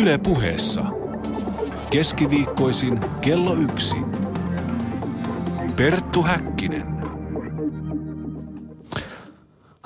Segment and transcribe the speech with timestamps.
[0.00, 0.84] Yle puheessa.
[1.90, 3.96] Keskiviikkoisin kello yksi.
[5.76, 6.86] Perttu Häkkinen.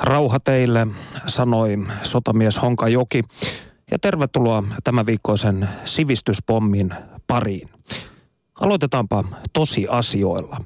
[0.02, 0.86] Rauha teille,
[1.26, 3.22] sanoi sotamies Honka Joki.
[3.90, 6.90] Ja tervetuloa tämän viikkoisen sivistyspommin
[7.26, 7.70] pariin.
[8.60, 10.60] Aloitetaanpa tosiasioilla.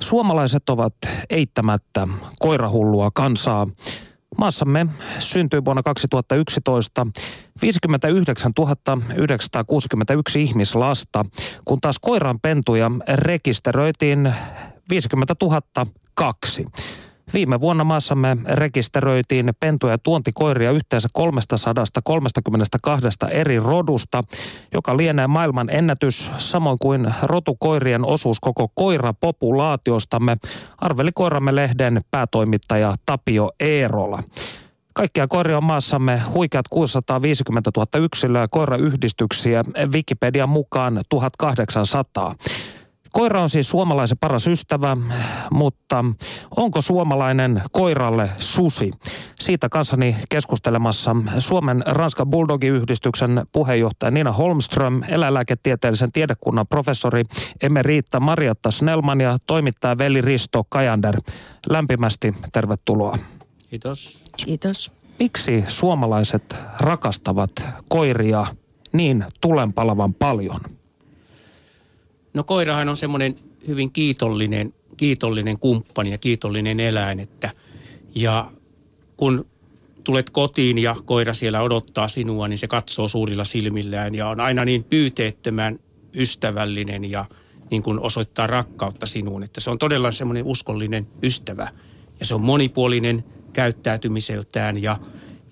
[0.00, 0.94] Suomalaiset ovat
[1.30, 2.08] eittämättä
[2.38, 3.66] koirahullua kansaa.
[4.38, 4.86] Maassamme
[5.18, 7.06] syntyi vuonna 2011
[7.62, 11.24] 59 961 ihmislasta,
[11.64, 14.34] kun taas koiran pentuja rekisteröitiin
[14.90, 15.34] 50
[16.14, 16.66] 002.
[17.34, 24.24] Viime vuonna maassamme rekisteröitiin pentuja ja tuontikoiria yhteensä 332 eri rodusta,
[24.74, 30.36] joka lienee maailman ennätys, samoin kuin rotukoirien osuus koko koirapopulaatiostamme,
[30.78, 34.22] arveli Koiramme lehden päätoimittaja Tapio Eerola.
[34.92, 42.34] Kaikkia koiria on maassamme huikeat 650 000 yksilöä, koirayhdistyksiä Wikipedian mukaan 1800.
[43.12, 44.96] Koira on siis suomalaisen paras ystävä,
[45.50, 46.04] mutta
[46.56, 48.90] onko suomalainen koiralle susi?
[49.40, 57.24] Siitä kanssani keskustelemassa Suomen Ranska Bulldog-yhdistyksen puheenjohtaja Nina Holmström, eläinlääketieteellisen tiedekunnan professori
[57.62, 61.20] Emeriitta Mariatta Snellman ja toimittaja Veli Risto Kajander.
[61.68, 63.18] Lämpimästi tervetuloa.
[63.70, 64.24] Kiitos.
[64.46, 64.92] Kiitos.
[65.18, 67.50] Miksi suomalaiset rakastavat
[67.88, 68.46] koiria
[68.92, 70.60] niin tulenpalavan paljon?
[72.34, 73.34] No koirahan on semmoinen
[73.68, 77.50] hyvin kiitollinen, kiitollinen kumppani ja kiitollinen eläin, että
[78.14, 78.50] ja
[79.16, 79.46] kun
[80.04, 84.64] tulet kotiin ja koira siellä odottaa sinua, niin se katsoo suurilla silmillään ja on aina
[84.64, 85.78] niin pyyteettömän
[86.14, 87.24] ystävällinen ja
[87.70, 91.68] niin kuin osoittaa rakkautta sinuun, että se on todella semmoinen uskollinen ystävä.
[92.20, 94.96] Ja se on monipuolinen käyttäytymiseltään ja,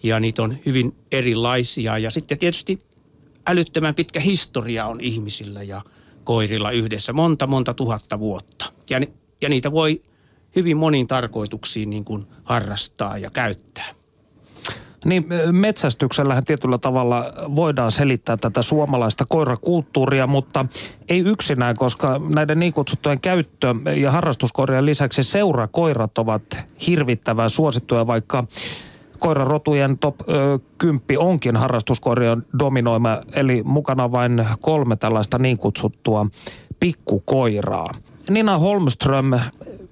[0.03, 1.99] ja niitä on hyvin erilaisia.
[1.99, 2.79] Ja sitten tietysti
[3.47, 5.83] älyttömän pitkä historia on ihmisillä ja–
[6.29, 8.73] koirilla yhdessä monta, monta tuhatta vuotta.
[8.91, 9.01] Ja,
[9.43, 10.03] ja niitä voi
[10.57, 13.85] hyvin moniin tarkoituksiin niin kuin harrastaa ja käyttää.
[15.05, 17.25] Niin, metsästyksellähän tietyllä tavalla
[17.55, 20.67] voidaan selittää tätä suomalaista koirakulttuuria, mutta
[21.09, 28.45] ei yksinään, koska näiden niin kutsuttujen käyttö- ja harrastuskoirien lisäksi seurakoirat ovat hirvittävän suosittuja, vaikka
[29.19, 36.27] koirarotujen top ö, 10 onkin harrastuskoirien dominoima, eli mukana vain kolme tällaista niin kutsuttua
[36.81, 37.91] pikkukoiraa.
[38.31, 39.31] Nina Holmström,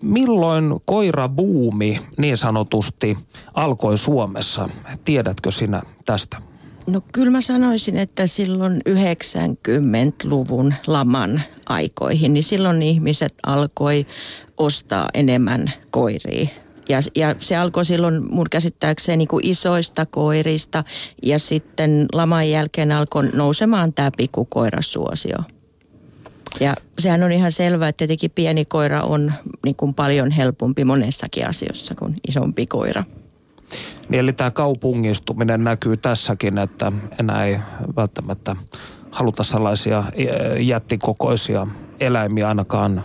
[0.02, 3.18] milloin koirabuumi niin sanotusti
[3.54, 4.68] alkoi Suomessa?
[5.04, 6.36] Tiedätkö sinä tästä?
[6.86, 14.06] No kyllä mä sanoisin, että silloin 90-luvun laman aikoihin, niin silloin ihmiset alkoi
[14.56, 16.48] ostaa enemmän koiria
[16.88, 20.84] ja, ja se alkoi silloin mun käsittääkseni niin isoista koirista
[21.22, 25.38] ja sitten laman jälkeen alkoi nousemaan tämä pikkukoirasuosio.
[26.60, 29.32] Ja sehän on ihan selvää, että tietenkin pieni koira on
[29.64, 33.04] niin kuin paljon helpompi monessakin asiassa kuin isompi koira.
[34.08, 37.58] Niin eli tämä kaupungistuminen näkyy tässäkin, että enää ei
[37.96, 38.56] välttämättä
[39.10, 40.04] haluta sellaisia
[40.60, 41.66] jättikokoisia
[42.00, 43.04] eläimiä ainakaan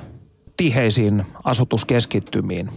[0.57, 2.69] tiheisiin asutuskeskittymiin.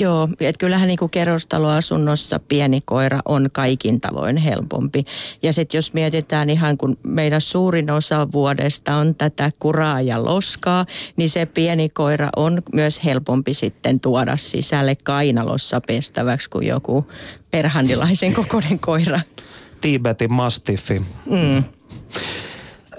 [0.00, 5.04] Joo, että kyllähän niin kuin kerrostaloasunnossa pieni koira on kaikin tavoin helpompi.
[5.42, 10.86] Ja sitten jos mietitään ihan kun meidän suurin osa vuodesta on tätä kuraa ja loskaa,
[11.16, 17.06] niin se pieni koira on myös helpompi sitten tuoda sisälle kainalossa pestäväksi kuin joku
[17.50, 19.20] perhandilaisen kokoinen koira.
[19.80, 21.02] Tibetin mastiffi.
[21.26, 21.64] Mm.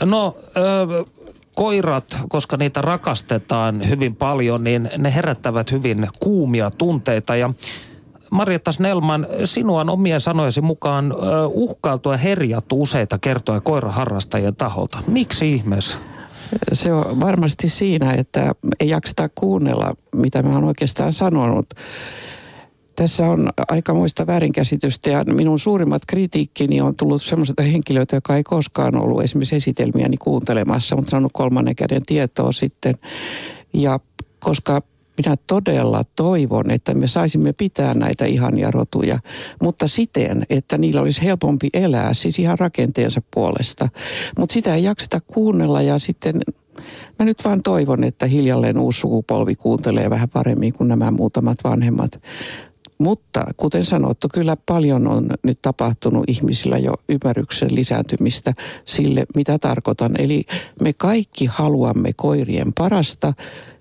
[0.06, 0.38] No,
[1.58, 7.54] koirat, koska niitä rakastetaan hyvin paljon, niin ne herättävät hyvin kuumia tunteita ja
[8.32, 11.14] Marjatta Snellman, sinua on omien sanojesi mukaan
[11.54, 14.98] uhkailtu ja herjattu useita kertoja koiraharrastajien taholta.
[15.08, 15.98] Miksi ihmeessä?
[16.74, 21.74] Se on varmasti siinä, että ei jakseta kuunnella, mitä mä oon oikeastaan sanonut.
[22.98, 28.96] Tässä on aikamoista väärinkäsitystä ja minun suurimmat kritiikkini on tullut semmoiselta henkilöitä, joka ei koskaan
[28.96, 32.96] ollut esimerkiksi esitelmiäni kuuntelemassa, mutta saanut kolmannen käden tietoa sitten.
[33.74, 34.00] Ja
[34.40, 34.82] koska
[35.18, 39.20] minä todella toivon, että me saisimme pitää näitä ihania rotuja,
[39.62, 43.90] mutta siten, että niillä olisi helpompi elää, siis ihan rakenteensa puolesta.
[44.38, 46.42] Mutta sitä ei jakseta kuunnella ja sitten
[47.20, 52.22] Mä nyt vaan toivon, että hiljalleen uusi sukupolvi kuuntelee vähän paremmin kuin nämä muutamat vanhemmat.
[52.98, 58.54] Mutta kuten sanottu, kyllä paljon on nyt tapahtunut ihmisillä jo ymmärryksen lisääntymistä
[58.86, 60.12] sille, mitä tarkoitan.
[60.20, 60.44] Eli
[60.82, 63.34] me kaikki haluamme koirien parasta.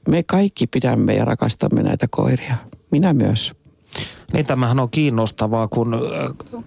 [0.09, 2.57] Me kaikki pidämme ja rakastamme näitä koiria.
[2.91, 3.53] Minä myös.
[4.33, 6.01] Niin tämähän on kiinnostavaa, kun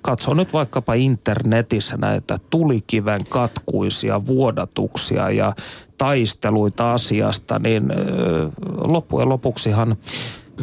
[0.02, 5.56] katsoo nyt vaikkapa internetissä näitä tulikiven katkuisia vuodatuksia ja
[5.98, 7.84] taisteluita asiasta, niin
[8.92, 9.98] loppujen lopuksihan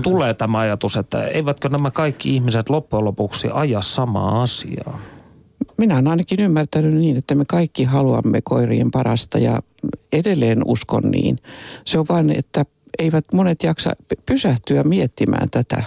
[0.02, 5.00] tulee tämä ajatus, että eivätkö nämä kaikki ihmiset loppujen lopuksi aja samaa asiaa?
[5.76, 9.60] Minä olen ainakin ymmärtänyt niin, että me kaikki haluamme koirien parasta ja
[10.12, 11.38] edelleen uskon niin.
[11.84, 12.64] Se on vain, että
[12.98, 13.90] eivät monet jaksa
[14.26, 15.82] pysähtyä miettimään tätä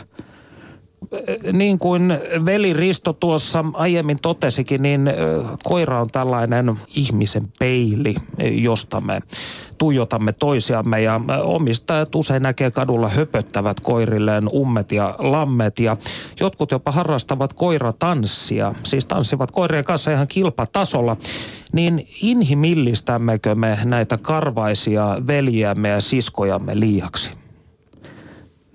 [1.53, 5.09] niin kuin veli Risto tuossa aiemmin totesikin, niin
[5.63, 8.15] koira on tällainen ihmisen peili,
[8.51, 9.21] josta me
[9.77, 15.97] tuijotamme toisiamme ja omistajat usein näkee kadulla höpöttävät koirilleen ummet ja lammet ja
[16.39, 21.17] jotkut jopa harrastavat koiratanssia, siis tanssivat koirien kanssa ihan kilpatasolla.
[21.71, 27.48] Niin inhimillistämmekö me näitä karvaisia veljiämme ja siskojamme liiaksi?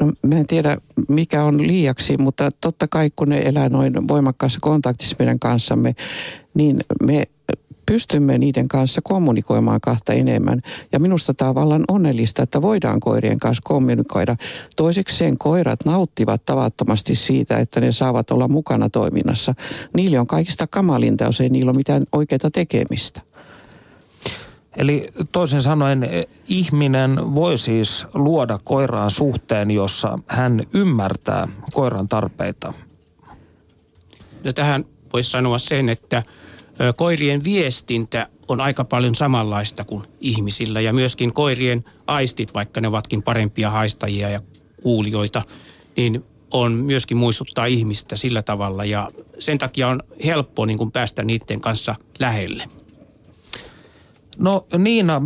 [0.00, 0.76] No mä en tiedä
[1.08, 5.94] mikä on liiaksi, mutta totta kai kun ne elää noin voimakkaassa kontaktissa meidän kanssamme,
[6.54, 7.28] niin me
[7.86, 10.62] pystymme niiden kanssa kommunikoimaan kahta enemmän.
[10.92, 14.36] Ja minusta tämä on vallan onnellista, että voidaan koirien kanssa kommunikoida.
[14.76, 19.54] Toisekseen koirat nauttivat tavattomasti siitä, että ne saavat olla mukana toiminnassa.
[19.96, 23.20] Niille on kaikista kamalinta, jos ei niillä ole mitään oikeaa tekemistä.
[24.76, 26.08] Eli toisin sanoen
[26.48, 32.72] ihminen voi siis luoda koiraan suhteen, jossa hän ymmärtää koiran tarpeita.
[34.44, 36.22] Ja tähän voisi sanoa sen, että
[36.96, 43.22] koirien viestintä on aika paljon samanlaista kuin ihmisillä ja myöskin koirien aistit, vaikka ne ovatkin
[43.22, 44.42] parempia haistajia ja
[44.82, 45.42] kuulijoita,
[45.96, 51.24] niin on myöskin muistuttaa ihmistä sillä tavalla ja sen takia on helppo niin kuin päästä
[51.24, 52.68] niiden kanssa lähelle.
[54.38, 55.22] No Niina,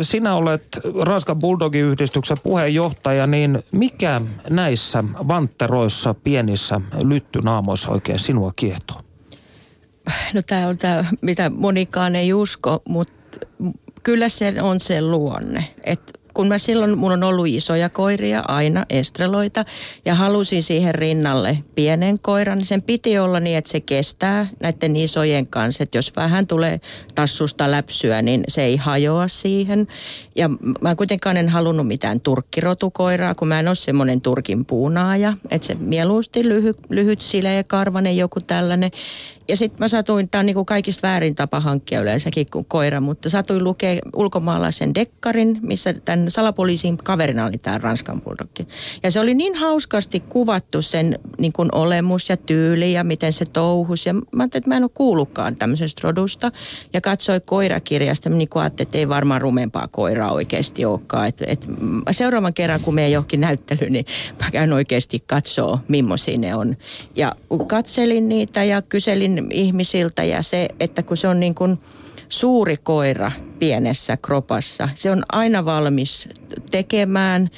[0.00, 4.20] sinä olet Ranskan Bulldogin-yhdistyksen puheenjohtaja, niin mikä
[4.50, 9.00] näissä vantteroissa, pienissä lyttynaamoissa oikein sinua kiehtoo?
[10.34, 13.38] No tämä on tämä, mitä monikaan ei usko, mutta
[14.02, 15.74] kyllä se on se luonne.
[15.84, 19.64] Että kun mä silloin, mun on ollut isoja koiria aina, estreloita,
[20.04, 24.96] ja halusin siihen rinnalle pienen koiran, niin sen piti olla niin, että se kestää näiden
[24.96, 25.82] isojen kanssa.
[25.82, 26.80] Että jos vähän tulee
[27.14, 29.86] tassusta läpsyä, niin se ei hajoa siihen.
[30.36, 30.50] Ja
[30.82, 35.32] mä kuitenkaan en halunnut mitään turkkirotukoiraa, kun mä en ole semmoinen turkin puunaaja.
[35.50, 38.90] Että se mieluusti lyhy, lyhyt sileä karvanen joku tällainen
[39.48, 43.30] ja sitten mä satuin, tämä on niin kaikista väärin tapa hankkia yleensäkin kuin koira, mutta
[43.30, 48.68] satuin lukea ulkomaalaisen dekkarin, missä tämän salapoliisin kaverina oli tämä Ranskan bulldogki.
[49.02, 53.44] Ja se oli niin hauskasti kuvattu sen niin kuin olemus ja tyyli ja miten se
[53.52, 54.06] touhus.
[54.06, 56.52] Ja mä ajattelin, että mä en ole kuullutkaan tämmöisestä rodusta.
[56.92, 61.28] Ja katsoi koirakirjasta, niin kuin ajattelin, että ei varmaan rumempaa koiraa oikeasti olekaan.
[61.28, 61.68] Et, et
[62.10, 64.06] seuraavan kerran, kun me johonkin näyttelyyn, niin
[64.42, 66.76] mä käyn oikeasti katsoa, millaisia ne on.
[67.16, 67.36] Ja
[67.66, 71.78] katselin niitä ja kyselin ihmisiltä ja se, että kun se on niin kuin
[72.28, 76.28] suuri koira pienessä kropassa, se on aina valmis
[76.70, 77.50] tekemään,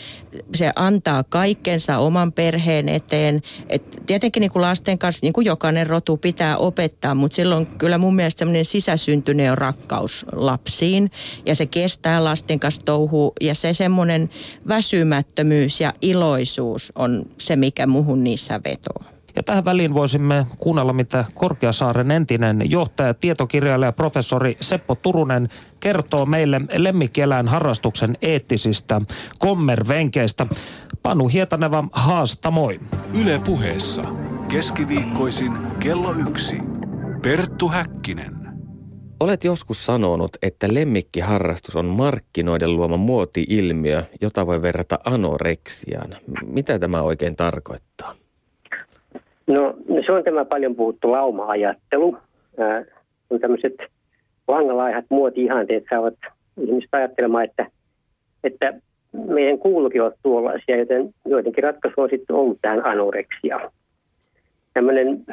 [0.55, 3.43] se antaa kaikkensa oman perheen eteen.
[3.69, 7.99] Et tietenkin niin kuin lasten kanssa, niin kuin jokainen rotu pitää opettaa, mutta silloin kyllä
[7.99, 11.11] mun mielestä semmoinen sisäsyntyinen on rakkaus lapsiin
[11.47, 14.31] ja se kestää lasten kanssa touhu ja se semmoinen
[14.69, 19.10] väsymättömyys ja iloisuus on se, mikä muhun niissä vetoo.
[19.37, 25.49] Ja tähän väliin voisimme kuunnella, mitä Korkeasaaren entinen johtaja, tietokirjailija, professori Seppo Turunen
[25.81, 29.01] kertoo meille lemmikkieläin harrastuksen eettisistä
[29.39, 30.47] kommervenkeistä.
[31.03, 32.81] Panu Hietaneva, haasta moi.
[33.23, 34.03] Yle puheessa.
[34.49, 36.57] Keskiviikkoisin kello yksi.
[37.23, 38.41] Perttu Häkkinen.
[39.21, 46.17] Olet joskus sanonut, että lemmikkiharrastus on markkinoiden luoma muoti-ilmiö, jota voi verrata anoreksiaan.
[46.47, 48.20] Mitä tämä oikein tarkoittaa?
[49.51, 49.75] No
[50.07, 52.17] se on tämä paljon puhuttu lauma-ajattelu.
[52.61, 52.85] Äh,
[53.31, 53.75] on tämmöiset
[54.49, 56.15] langalaihat muoti-ihanteet saavat
[56.61, 57.67] ihmiset ajattelemaan, että,
[58.45, 58.75] että
[59.13, 63.71] meidän kuuluukin olla tuollaisia, joten joidenkin ratkaisu on sitten ollut tähän anoreksia.
[64.75, 65.25] Tämmöinen,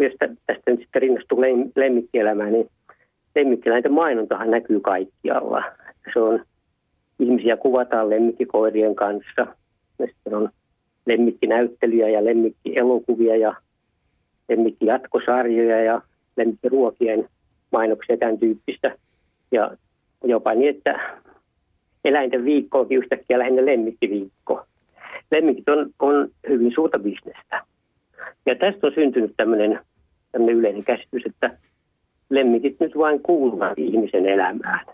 [0.00, 0.12] jos
[0.46, 1.40] tästä nyt sitten rinnastuu
[1.76, 2.70] lemmikkielämään, niin
[3.34, 5.62] lemmikkieläinten mainontahan näkyy kaikkialla.
[6.12, 6.44] Se on,
[7.18, 9.46] ihmisiä kuvataan lemmikkikoirien kanssa.
[9.98, 10.48] Ja sitten on
[11.08, 13.54] lemmikkinäyttelyjä ja lemmikkielokuvia ja
[14.48, 16.02] lemmikkijatkosarjoja ja
[16.36, 17.28] lemmikkiruokien
[17.72, 18.96] mainoksia tämän tyyppistä.
[19.52, 19.70] Ja
[20.24, 21.00] jopa niin, että
[22.04, 24.66] eläinten viikko onkin yhtäkkiä lähinnä lemmikkiviikko.
[25.34, 27.62] Lemmikit on, on hyvin suurta bisnestä.
[28.46, 29.80] Ja tästä on syntynyt tämmöinen,
[30.32, 31.58] tämmöinen yleinen käsitys, että
[32.30, 34.86] lemmikit nyt vain kuuluvat ihmisen elämään.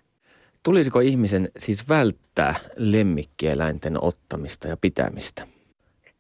[0.63, 5.47] Tulisiko ihmisen siis välttää lemmikkieläinten ottamista ja pitämistä?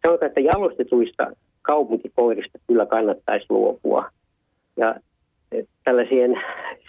[0.05, 1.31] Sanotaan, että jalostetuista
[1.63, 4.11] kaupunkikoirista kyllä kannattaisi luopua.
[4.77, 4.95] Ja
[5.85, 6.41] tällaisien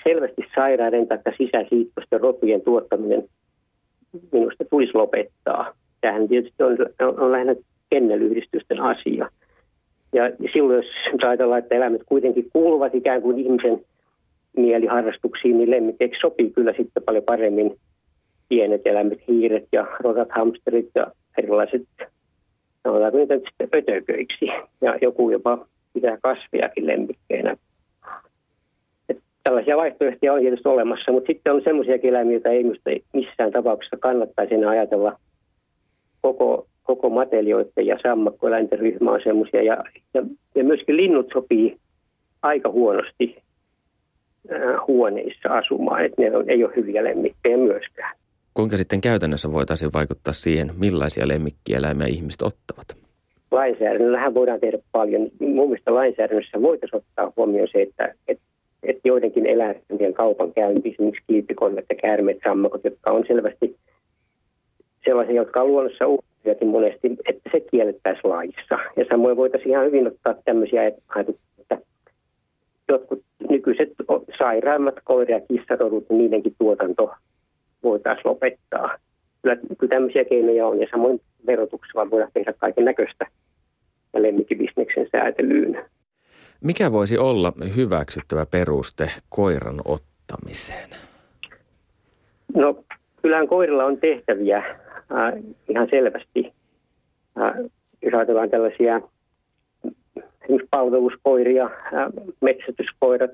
[0.04, 3.24] selvästi sairaiden tai sisäsiittoisten rotujen tuottaminen
[4.32, 5.74] minusta tulisi lopettaa.
[6.02, 7.56] Tähän tietysti on, on, on lähinnä
[7.90, 9.30] kennelyhdistysten asia.
[10.14, 10.86] Ja silloin, jos
[11.28, 13.86] ajatellaan, että eläimet kuitenkin kuuluvat ikään kuin ihmisen
[14.58, 17.78] mieliharrastuksiin, niin lemmikeiksi sopii kyllä sitten paljon paremmin
[18.50, 21.08] pienet eläimet, hiiret ja rotat, hamsterit ja
[21.38, 21.82] erilaiset,
[22.86, 24.46] sanotaanko niitä sitten ötököiksi.
[24.82, 27.56] Ja joku jopa pitää kasviakin lemmikkeinä.
[29.10, 33.98] Et tällaisia vaihtoehtoja on tietysti olemassa, mutta sitten on semmoisia eläimiä, joita ei missään tapauksessa
[34.00, 35.20] kannattaisi enää ajatella
[36.22, 39.64] koko, koko matelioiden ja sammakkoeläinten ryhmä on semmoisia.
[39.64, 40.24] Ja, ja,
[40.56, 41.78] ja myöskin linnut sopii
[42.42, 43.36] aika huonosti
[44.52, 48.18] äh, huoneissa asumaan, että ne ei ole hyviä lemmikkejä myöskään.
[48.58, 52.88] Kuinka sitten käytännössä voitaisiin vaikuttaa siihen, millaisia lemmikkieläimiä ihmiset ottavat?
[53.52, 55.28] Lainsäädännöllähän voidaan tehdä paljon.
[55.40, 58.44] Mun mielestä lainsäädännössä voitaisiin ottaa huomioon se, että, että,
[58.84, 63.76] että joidenkin eläinten kaupan käynti, esimerkiksi kiipikonnet ja käärmeet, sammakot, jotka on selvästi
[65.06, 68.80] sellaisia, jotka on luonnossa uhkiakin monesti, että se kiellettäisiin laissa.
[68.96, 71.78] Ja samoin voitaisiin ihan hyvin ottaa tämmöisiä että
[72.90, 73.90] jotkut nykyiset
[74.38, 77.12] sairaimmat koira- ja kissarodut, niin niidenkin tuotanto
[77.86, 78.98] voitaisiin lopettaa.
[79.42, 83.28] Kyllä, kyllä tämmöisiä keinoja on ja samoin verotuksella voidaan tehdä kaiken näköistä
[84.18, 85.86] lemmikkibisneksen säätelyyn.
[86.64, 90.90] Mikä voisi olla hyväksyttävä peruste koiran ottamiseen?
[92.56, 92.84] No
[93.22, 96.54] kyllähän koirilla on tehtäviä äh, ihan selvästi.
[97.42, 97.54] Äh,
[98.02, 99.02] jos ajatellaan tällaisia
[100.72, 101.72] palveluskoiria, äh,
[102.42, 103.32] metsästyskoirat,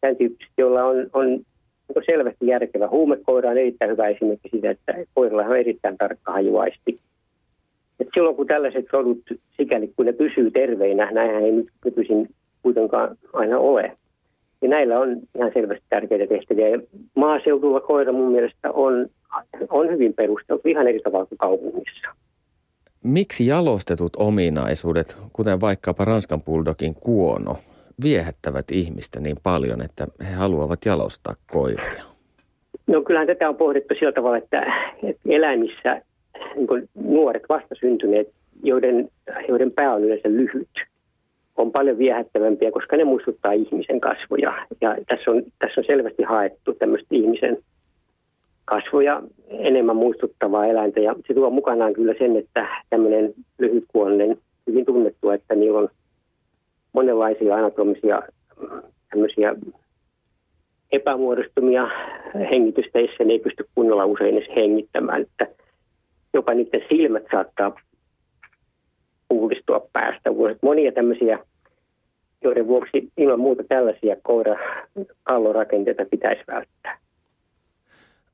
[0.00, 1.40] tämän tyyppiset, joilla on, on
[1.88, 2.88] niin selvästi järkevä.
[2.88, 7.00] Huumekoira on erittäin hyvä esimerkki siitä, että koirilla on erittäin tarkka hajuaisti.
[8.00, 9.22] Et silloin kun tällaiset rodut,
[9.56, 12.28] sikäli kun ne pysyy terveinä, näinhän ei nyt nykyisin
[12.62, 13.96] kuitenkaan aina ole.
[14.62, 16.68] Ja näillä on ihan selvästi tärkeitä tehtäviä.
[16.68, 16.80] Ja
[17.14, 19.06] maaseudulla koira mun mielestä on,
[19.68, 22.08] on hyvin perusteltu ihan eri tavalla kuin kaupungissa.
[23.02, 27.56] Miksi jalostetut ominaisuudet, kuten vaikkapa Ranskan bulldogin kuono,
[28.02, 32.04] viehättävät ihmistä niin paljon, että he haluavat jalostaa koiria?
[32.86, 34.60] No kyllähän tätä on pohdittu sillä tavalla, että,
[35.02, 36.02] että eläimissä
[36.56, 38.28] niin nuoret vastasyntyneet,
[38.62, 39.08] joiden,
[39.48, 40.68] joiden pää on yleensä lyhyt,
[41.56, 44.66] on paljon viehättävämpiä, koska ne muistuttaa ihmisen kasvoja.
[44.80, 47.58] Ja tässä on, tässä on selvästi haettu tämmöistä ihmisen
[48.64, 51.00] kasvoja enemmän muistuttavaa eläintä.
[51.00, 55.88] Ja se tuo mukanaan kyllä sen, että tämmöinen lyhytkuollinen, hyvin tunnettu, että niillä on
[56.94, 58.22] monenlaisia anatomisia
[59.10, 59.54] tämmöisiä
[60.92, 61.88] epämuodostumia
[62.50, 65.22] hengitysteissä, ne ei pysty kunnolla usein edes hengittämään.
[65.22, 65.46] Että
[66.34, 67.80] jopa niiden silmät saattaa
[69.28, 70.30] puhdistua päästä.
[70.62, 71.38] Monia tämmöisiä,
[72.42, 76.98] joiden vuoksi ilman muuta tällaisia koira-kallorakenteita pitäisi välttää.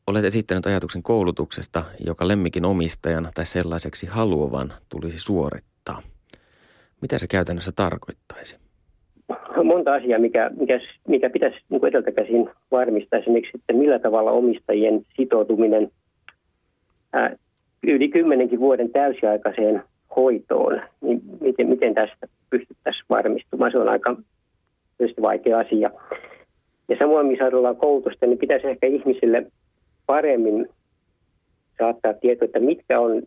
[0.06, 5.69] Olet esittänyt ajatuksen koulutuksesta, joka lemmikin omistajan tai sellaiseksi haluavan tulisi suorittaa.
[7.02, 8.56] Mitä se käytännössä tarkoittaisi?
[9.64, 15.06] Monta asiaa, mikä, mikä, mikä pitäisi niin edeltä käsin varmistaa esimerkiksi, että millä tavalla omistajien
[15.16, 15.90] sitoutuminen
[17.12, 17.36] ää,
[17.82, 19.82] yli kymmenenkin vuoden täysiaikaiseen
[20.16, 23.72] hoitoon, niin miten, miten tästä pystyttäisiin varmistumaan.
[23.72, 24.16] Se on aika
[25.22, 25.90] vaikea asia.
[26.88, 29.46] Ja samoin, missä ollaan koulutusta, niin pitäisi ehkä ihmisille
[30.06, 30.68] paremmin
[31.78, 33.22] saattaa tietoa, että mitkä on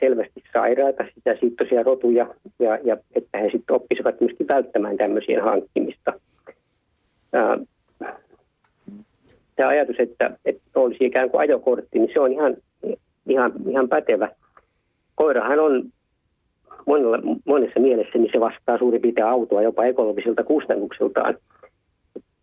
[0.00, 6.12] selvästi sairaita, sitä siittoisia rotuja, ja, ja että he sitten oppisivat myöskin välttämään tämmöisien hankkimista.
[9.56, 12.56] Tämä ajatus, että, että olisi ikään kuin ajokortti, niin se on ihan,
[13.28, 14.28] ihan, ihan pätevä.
[15.14, 15.82] Koirahan on
[16.86, 21.36] monella, monessa mielessä, niin se vastaa suurin piirtein autoa jopa ekologisilta kustannuksiltaan.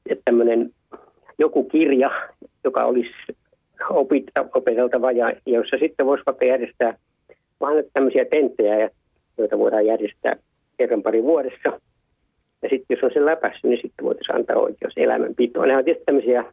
[0.10, 0.70] Että tämmöinen
[1.40, 2.12] joku kirja,
[2.64, 3.12] joka olisi
[4.54, 6.98] opeteltava ja jossa sitten voisi vaikka järjestää
[7.60, 8.90] vaan tämmöisiä tenttejä,
[9.38, 10.36] joita voidaan järjestää
[10.78, 11.70] kerran pari vuodessa.
[12.62, 15.68] Ja sitten jos on se läpässyt, niin sitten voitaisiin antaa oikeus elämänpitoon.
[15.68, 16.46] Nämä on tietysti tämmöisiä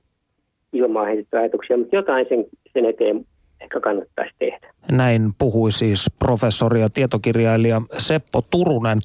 [0.73, 3.25] ilmaa heitettyjä ajatuksia, mutta jotain sen, sen eteen
[3.61, 4.73] ehkä kannattaisi tehdä.
[4.91, 8.99] Näin puhui siis professori ja tietokirjailija Seppo Turunen.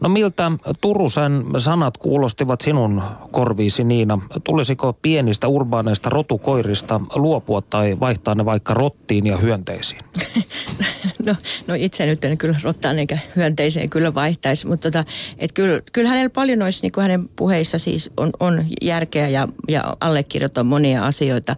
[0.00, 4.18] No miltä Turusen sanat kuulostivat sinun korviisi Niina?
[4.44, 10.00] Tulisiko pienistä urbaaneista rotukoirista luopua tai vaihtaa ne vaikka rottiin ja hyönteisiin?
[11.24, 11.36] No,
[11.66, 15.04] no itse nyt en kyllä rottaan eikä hyönteiseen kyllä vaihtaisi, mutta tota,
[15.38, 19.48] et kyllä, kyllä hänellä paljon olisi, niin kuin hänen puheissa siis on, on järkeä ja,
[19.68, 21.56] ja allekirjoittaa monia asioita.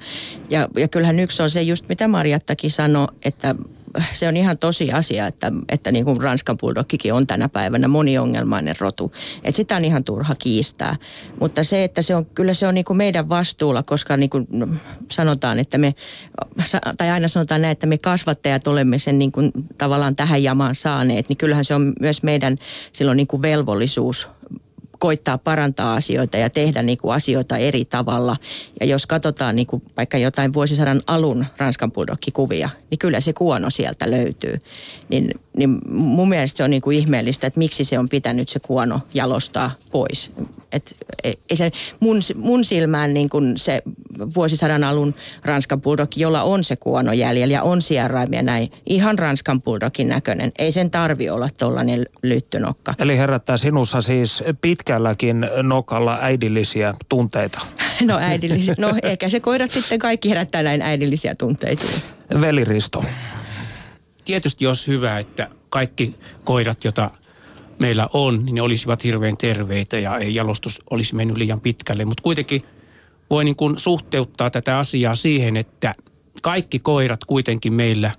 [0.50, 3.54] Ja, ja kyllähän yksi on se just, mitä Marjattakin sanoi, että
[4.13, 8.75] se on ihan tosi asia, että, että niin kuin Ranskan bulldogkikin on tänä päivänä moniongelmainen
[8.79, 9.13] rotu.
[9.45, 10.97] Että sitä on ihan turha kiistää.
[11.41, 14.47] Mutta se, että se on, kyllä se on niin kuin meidän vastuulla, koska niin kuin
[15.11, 15.95] sanotaan, että me,
[16.97, 21.29] tai aina sanotaan näin, että me kasvattajat olemme sen niin kuin tavallaan tähän jamaan saaneet,
[21.29, 22.59] niin kyllähän se on myös meidän
[22.93, 24.29] silloin niin kuin velvollisuus
[25.03, 28.37] koittaa parantaa asioita ja tehdä niin kuin asioita eri tavalla.
[28.81, 31.93] Ja jos katsotaan niin kuin vaikka jotain vuosisadan alun Ranskan
[32.33, 34.59] kuvia, niin kyllä se kuono sieltä löytyy.
[35.09, 38.61] Niin, niin mun mielestä se on niin kuin ihmeellistä, että miksi se on pitänyt se
[38.61, 40.33] kuono jalostaa pois.
[40.73, 43.83] Et ei se, mun, mun silmään niin kuin se
[44.35, 49.63] vuosisadan alun Ranskan bulldog, jolla on se kuono jäljellä ja on sierraimia näin, ihan Ranskan
[49.63, 50.53] bulldogin näköinen.
[50.59, 52.95] Ei sen tarvi olla tuollainen lyttynokka.
[52.99, 57.61] Eli herättää sinussa siis pitkälläkin nokalla äidillisiä tunteita?
[58.03, 58.75] No äidillisiä.
[58.79, 61.85] No ehkä se koirat sitten kaikki herättää näin äidillisiä tunteita.
[62.41, 63.05] Veliristo.
[64.25, 66.14] Tietysti jos hyvä, että kaikki
[66.45, 67.11] koirat, joita
[67.79, 72.05] meillä on, niin ne olisivat hirveän terveitä ja ei jalostus olisi mennyt liian pitkälle.
[72.05, 72.64] Mutta kuitenkin
[73.31, 75.95] voi niin kuin suhteuttaa tätä asiaa siihen, että
[76.43, 78.11] kaikki koirat kuitenkin meillä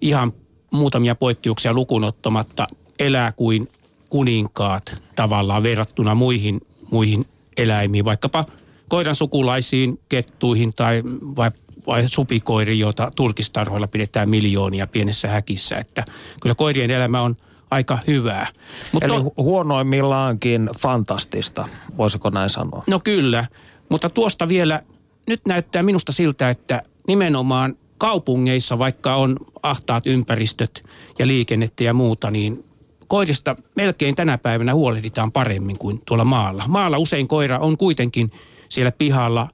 [0.00, 0.32] ihan
[0.72, 2.66] muutamia poikkeuksia lukunottamatta
[2.98, 3.68] elää kuin
[4.08, 6.60] kuninkaat tavallaan verrattuna muihin,
[6.90, 7.24] muihin
[7.56, 8.44] eläimiin, vaikkapa
[8.88, 11.02] koiran sukulaisiin, kettuihin tai
[11.36, 11.50] vai,
[11.86, 15.76] vai supikoiriin, joita turkistarhoilla pidetään miljoonia pienessä häkissä.
[15.76, 16.04] Että
[16.40, 17.36] kyllä koirien elämä on–
[17.72, 18.46] aika hyvää.
[18.92, 19.32] Mutta Eli to...
[19.36, 21.64] huonoimmillaankin fantastista,
[21.96, 22.82] voisiko näin sanoa?
[22.86, 23.46] No kyllä,
[23.88, 24.82] mutta tuosta vielä,
[25.26, 30.84] nyt näyttää minusta siltä, että nimenomaan kaupungeissa, vaikka on ahtaat ympäristöt
[31.18, 32.64] ja liikennettä ja muuta, niin
[33.08, 36.64] koirista melkein tänä päivänä huolehditaan paremmin kuin tuolla maalla.
[36.66, 38.30] Maalla usein koira on kuitenkin
[38.68, 39.48] siellä pihalla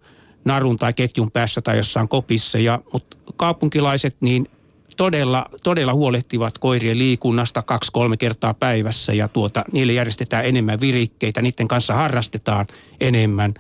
[0.49, 4.49] narun tai ketjun päässä tai jossain kopissa, ja, mutta kaupunkilaiset niin
[4.97, 9.13] todella, todella huolehtivat koirien liikunnasta kaksi-kolme kertaa päivässä.
[9.13, 12.67] Ja tuota, niille järjestetään enemmän virikkeitä, niiden kanssa harrastetaan
[13.01, 13.55] enemmän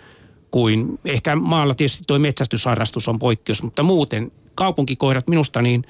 [0.50, 5.84] kuin ehkä maalla tietysti tuo metsästysharrastus on poikkeus, mutta muuten kaupunkikoirat minusta niin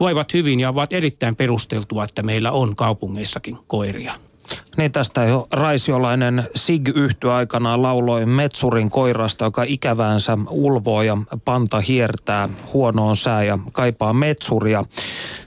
[0.00, 4.14] voivat hyvin ja ovat erittäin perusteltua, että meillä on kaupungeissakin koiria.
[4.76, 11.80] Niin tästä jo Raisiolainen Sig yhty aikanaan lauloi Metsurin koirasta, joka ikäväänsä ulvoo ja panta
[11.80, 14.84] hiertää huonoon sää ja kaipaa metsuria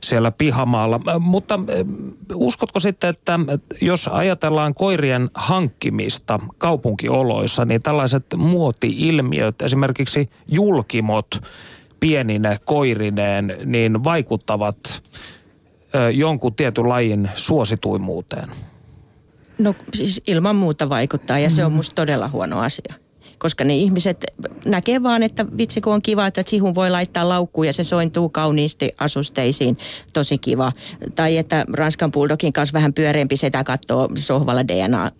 [0.03, 0.99] siellä pihamaalla.
[1.19, 1.85] Mutta eh,
[2.33, 3.39] uskotko sitten, että
[3.81, 11.41] jos ajatellaan koirien hankkimista kaupunkioloissa, niin tällaiset muoti-ilmiöt, esimerkiksi julkimot
[11.99, 14.77] pienine koirineen, niin vaikuttavat
[15.93, 18.49] eh, jonkun tietyn lajin suosituimuuteen?
[19.57, 21.75] No siis ilman muuta vaikuttaa ja se on mm-hmm.
[21.75, 22.93] musta todella huono asia
[23.43, 24.25] koska ne ihmiset
[24.65, 28.29] näkee vaan, että vitsi kun on kiva, että sihun voi laittaa laukkuun ja se sointuu
[28.29, 29.77] kauniisti asusteisiin,
[30.13, 30.71] tosi kiva.
[31.15, 35.11] Tai että Ranskan Bulldogin kanssa vähän pyöreämpi setä katsoo sohvalla DNA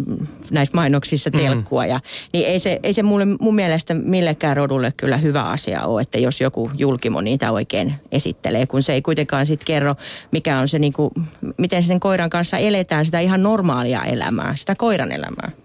[0.52, 1.40] näissä mainoksissa mm.
[1.40, 1.86] telkkua.
[1.86, 2.00] Ja,
[2.34, 6.20] niin ei se, ei se mulle, mun mielestä millekään rodulle kyllä hyvä asia ole, että
[6.20, 9.96] jos joku julkimo niitä oikein esittelee, kun se ei kuitenkaan sitten kerro,
[10.32, 11.12] mikä on se niinku,
[11.58, 15.63] miten sen koiran kanssa eletään sitä ihan normaalia elämää, sitä koiran elämää.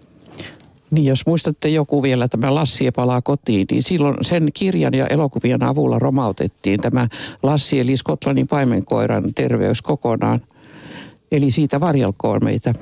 [0.91, 5.63] Niin jos muistatte joku vielä tämä Lassi palaa kotiin, niin silloin sen kirjan ja elokuvien
[5.63, 7.07] avulla romautettiin tämä
[7.43, 10.41] Lassi eli Skotlannin paimenkoiran terveys kokonaan.
[11.31, 12.73] Eli siitä varjelkoon meitä.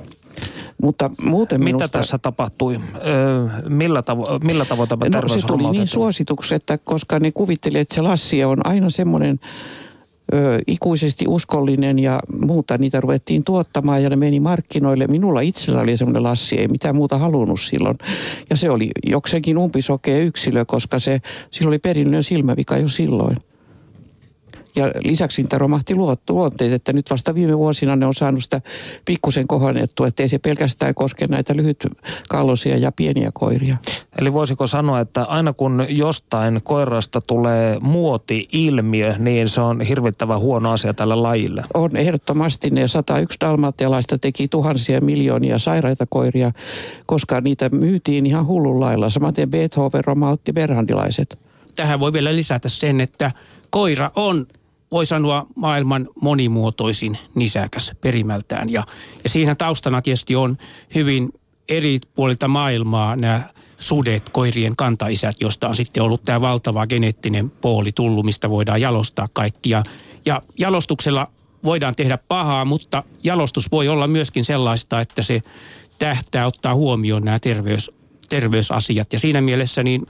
[0.82, 1.88] Mutta muuten Mitä minusta...
[1.88, 2.80] tässä tapahtui?
[3.06, 7.78] Öö, millä, tavo- millä tavoin tämä no, se tuli niin suosituksi, että koska ne kuvitteli,
[7.78, 9.40] että se Lassi on aina semmoinen
[10.32, 12.78] ö, ikuisesti uskollinen ja muuta.
[12.78, 15.06] Niitä ruvettiin tuottamaan ja ne meni markkinoille.
[15.06, 17.96] Minulla itsellä oli semmoinen lassi, ei mitään muuta halunnut silloin.
[18.50, 23.36] Ja se oli jokseenkin umpisokea yksilö, koska se, sillä oli perinnön silmävika jo silloin.
[24.76, 25.94] Ja lisäksi niitä romahti
[26.28, 28.60] luonteet, että nyt vasta viime vuosina ne on saanut sitä
[29.04, 33.76] pikkusen kohannettua, että ei se pelkästään koske näitä lyhytkallosia ja pieniä koiria.
[34.20, 40.70] Eli voisiko sanoa, että aina kun jostain koirasta tulee muoti-ilmiö, niin se on hirvittävän huono
[40.70, 41.64] asia tälle lajille?
[41.74, 42.70] On ehdottomasti.
[42.70, 46.52] Ne 101 dalmatialaista teki tuhansia miljoonia sairaita koiria,
[47.06, 49.10] koska niitä myytiin ihan hullun lailla.
[49.10, 51.38] Samaten Beethoven romautti berhandilaiset.
[51.76, 53.32] Tähän voi vielä lisätä sen, että
[53.70, 54.46] koira on
[54.90, 58.68] voi sanoa maailman monimuotoisin nisäkäs perimältään.
[58.70, 58.84] Ja,
[59.24, 60.58] ja siinä taustana tietysti on
[60.94, 61.32] hyvin
[61.68, 67.92] eri puolilta maailmaa nämä sudet, koirien kantaisät, josta on sitten ollut tämä valtava geneettinen pooli
[67.92, 69.82] tullut, mistä voidaan jalostaa kaikkia.
[70.26, 71.28] Ja jalostuksella
[71.64, 75.42] voidaan tehdä pahaa, mutta jalostus voi olla myöskin sellaista, että se
[75.98, 77.90] tähtää ottaa huomioon nämä terveys,
[78.28, 79.12] terveysasiat.
[79.12, 80.06] Ja siinä mielessä niin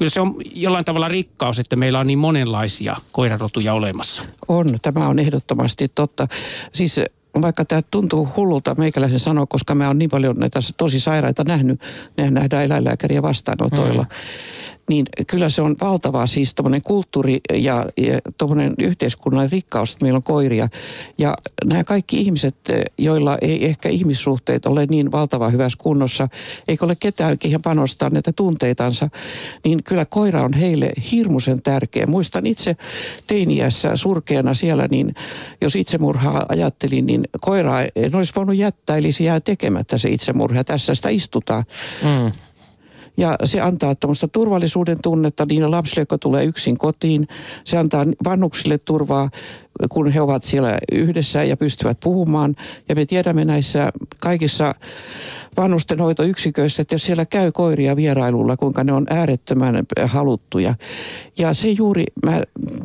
[0.00, 4.22] kyllä se on jollain tavalla rikkaus, että meillä on niin monenlaisia koirarotuja olemassa.
[4.48, 6.28] On, tämä on ehdottomasti totta.
[6.72, 7.00] Siis
[7.42, 11.80] vaikka tämä tuntuu hullulta meikäläisen sanoa, koska mä oon niin paljon näitä tosi sairaita nähnyt,
[12.16, 14.02] ne nähdään eläinlääkäriä vastaanotoilla.
[14.02, 14.59] Mm
[14.90, 20.16] niin kyllä se on valtava siis tuommoinen kulttuuri ja, ja tuommoinen yhteiskunnallinen rikkaus, että meillä
[20.16, 20.68] on koiria.
[21.18, 22.56] Ja nämä kaikki ihmiset,
[22.98, 26.28] joilla ei ehkä ihmissuhteet ole niin valtava hyvässä kunnossa,
[26.68, 29.08] eikä ole ketään ihan panostaa näitä tunteitansa,
[29.64, 32.06] niin kyllä koira on heille hirmuisen tärkeä.
[32.06, 32.76] Muistan itse
[33.26, 35.14] teiniässä surkeana siellä, niin
[35.60, 40.64] jos itsemurhaa ajattelin, niin koiraa en olisi voinut jättää, eli se jää tekemättä se itsemurha.
[40.64, 41.64] Tässä sitä istutaan.
[42.02, 42.49] Mm.
[43.20, 47.28] Ja se antaa tuommoista turvallisuuden tunnetta niille lapsille, jotka tulee yksin kotiin.
[47.64, 49.30] Se antaa vanhuksille turvaa
[49.88, 52.56] kun he ovat siellä yhdessä ja pystyvät puhumaan.
[52.88, 53.90] Ja me tiedämme näissä
[54.20, 54.74] kaikissa
[55.56, 60.74] vanhustenhoitoyksiköissä, että jos siellä käy koiria vierailulla, kuinka ne on äärettömän haluttuja.
[61.38, 62.42] Ja se juuri, mä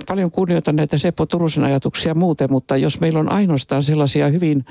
[0.07, 4.65] paljon kunnioitan näitä Seppo Turusen ajatuksia muuten, mutta jos meillä on ainoastaan sellaisia hyvin,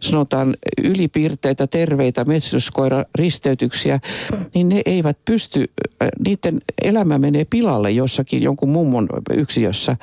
[0.00, 4.00] sanotaan, ylipiirteitä, terveitä metsästyskoira-risteytyksiä,
[4.54, 5.64] niin ne eivät pysty,
[6.24, 9.96] niiden elämä menee pilalle jossakin jonkun mummon yksiössä.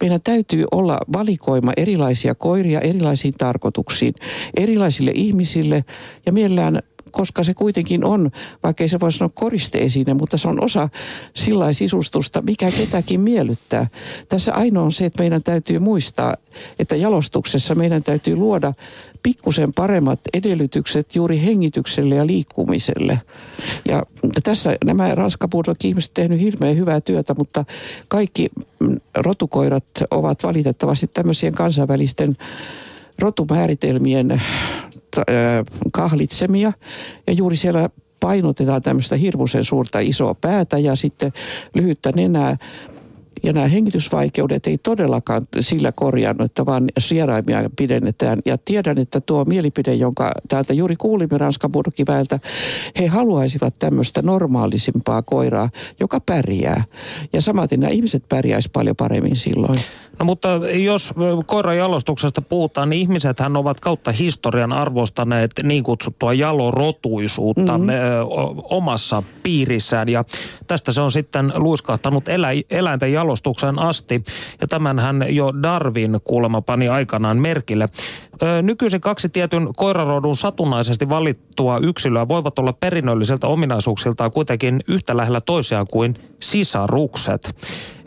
[0.00, 4.14] Meidän täytyy olla valikoima erilaisia koiria erilaisiin tarkoituksiin,
[4.56, 5.84] erilaisille ihmisille
[6.26, 8.30] ja mielellään koska se kuitenkin on,
[8.62, 10.88] vaikka ei se voi sanoa koristeesine, mutta se on osa
[11.34, 13.86] sillä sisustusta, mikä ketäkin miellyttää.
[14.28, 16.34] Tässä ainoa on se, että meidän täytyy muistaa,
[16.78, 18.72] että jalostuksessa meidän täytyy luoda
[19.22, 23.20] pikkusen paremmat edellytykset juuri hengitykselle ja liikkumiselle.
[23.88, 24.02] Ja
[24.44, 27.64] tässä nämä ranskapuudot ihmiset tehnyt hirveän hyvää työtä, mutta
[28.08, 28.48] kaikki
[29.14, 32.36] rotukoirat ovat valitettavasti tämmöisien kansainvälisten
[33.18, 34.42] rotumääritelmien
[35.92, 36.72] kahlitsemia.
[37.26, 41.32] Ja juuri siellä painotetaan tämmöistä hirmuisen suurta isoa päätä ja sitten
[41.74, 42.56] lyhyttä nenää.
[43.42, 48.38] Ja nämä hengitysvaikeudet ei todellakaan sillä korjannut, että vaan sieraimia pidennetään.
[48.46, 52.38] Ja tiedän, että tuo mielipide, jonka täältä juuri kuulimme Ranskan burkiväeltä,
[52.98, 55.70] he haluaisivat tämmöistä normaalisimpaa koiraa,
[56.00, 56.84] joka pärjää.
[57.32, 59.78] Ja samaten nämä ihmiset pärjäisivät paljon paremmin silloin.
[60.18, 61.14] No mutta jos
[61.46, 67.92] koiran jalostuksesta puhutaan, niin ihmisethän ovat kautta historian arvostaneet niin kutsuttua jalorotuisuutta mm-hmm.
[68.62, 70.08] omassa piirissään.
[70.08, 70.24] Ja
[70.66, 74.24] tästä se on sitten luiskahtanut elä, eläinten jalostuksen asti.
[74.60, 77.88] Ja tämänhän jo Darwin kuulemma pani aikanaan merkille.
[78.62, 85.86] Nykyisin kaksi tietyn koirarodun satunnaisesti valittua yksilöä voivat olla perinnölliseltä ominaisuuksiltaan kuitenkin yhtä lähellä toisiaan
[85.90, 87.56] kuin sisarukset.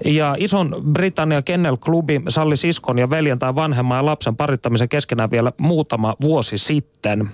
[0.06, 5.32] Ja ison Britannian Kennel Klubi salli siskon ja veljen tai vanhemman ja lapsen parittamisen keskenään
[5.32, 7.32] vielä muutama vuosi sitten.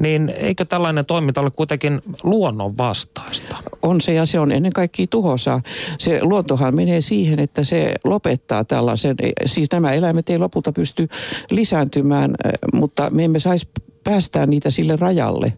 [0.00, 3.56] Niin eikö tällainen toiminta ole kuitenkin luonnon vastaista?
[3.82, 5.60] On se ja se on ennen kaikkea tuhosa.
[5.98, 9.16] Se luontohan menee siihen, että se lopettaa tällaisen.
[9.46, 11.08] Siis nämä eläimet ei lopulta pysty
[11.50, 12.34] lisääntymään,
[12.72, 13.68] mutta me emme saisi
[14.04, 15.52] päästää niitä sille rajalle.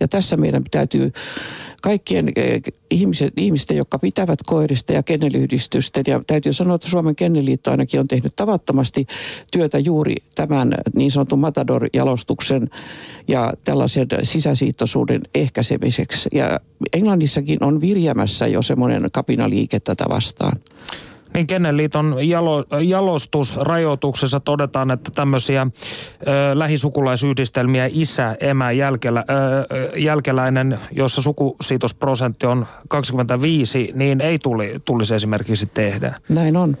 [0.00, 1.12] Ja tässä meidän täytyy
[1.80, 6.04] kaikkien eh, ihmiset, ihmisten, jotka pitävät koirista ja kenneliyhdistysten.
[6.06, 9.06] Ja täytyy sanoa, että Suomen kenneliitto ainakin on tehnyt tavattomasti
[9.52, 12.70] työtä juuri tämän niin sanotun Matador-jalostuksen
[13.28, 16.28] ja tällaisen sisäsiittoisuuden ehkäisemiseksi.
[16.32, 16.60] Ja
[16.92, 20.56] Englannissakin on virjämässä jo semmoinen kapinaliike tätä vastaan.
[21.34, 31.22] Niin Kennelliiton jalo, jalostusrajoituksessa todetaan, että tämmöisiä ö, lähisukulaisyhdistelmiä isä, emä, jälkelä, ö, jälkeläinen, jossa
[31.22, 36.14] sukusiitosprosentti on 25, niin ei tuli, tulisi esimerkiksi tehdä.
[36.28, 36.76] Näin on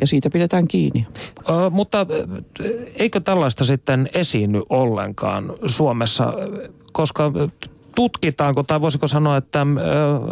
[0.00, 1.06] ja siitä pidetään kiinni.
[1.38, 2.06] Ö, mutta
[2.96, 6.32] eikö tällaista sitten esiinny ollenkaan Suomessa,
[6.92, 7.32] koska
[7.94, 9.66] tutkitaanko, tai voisiko sanoa, että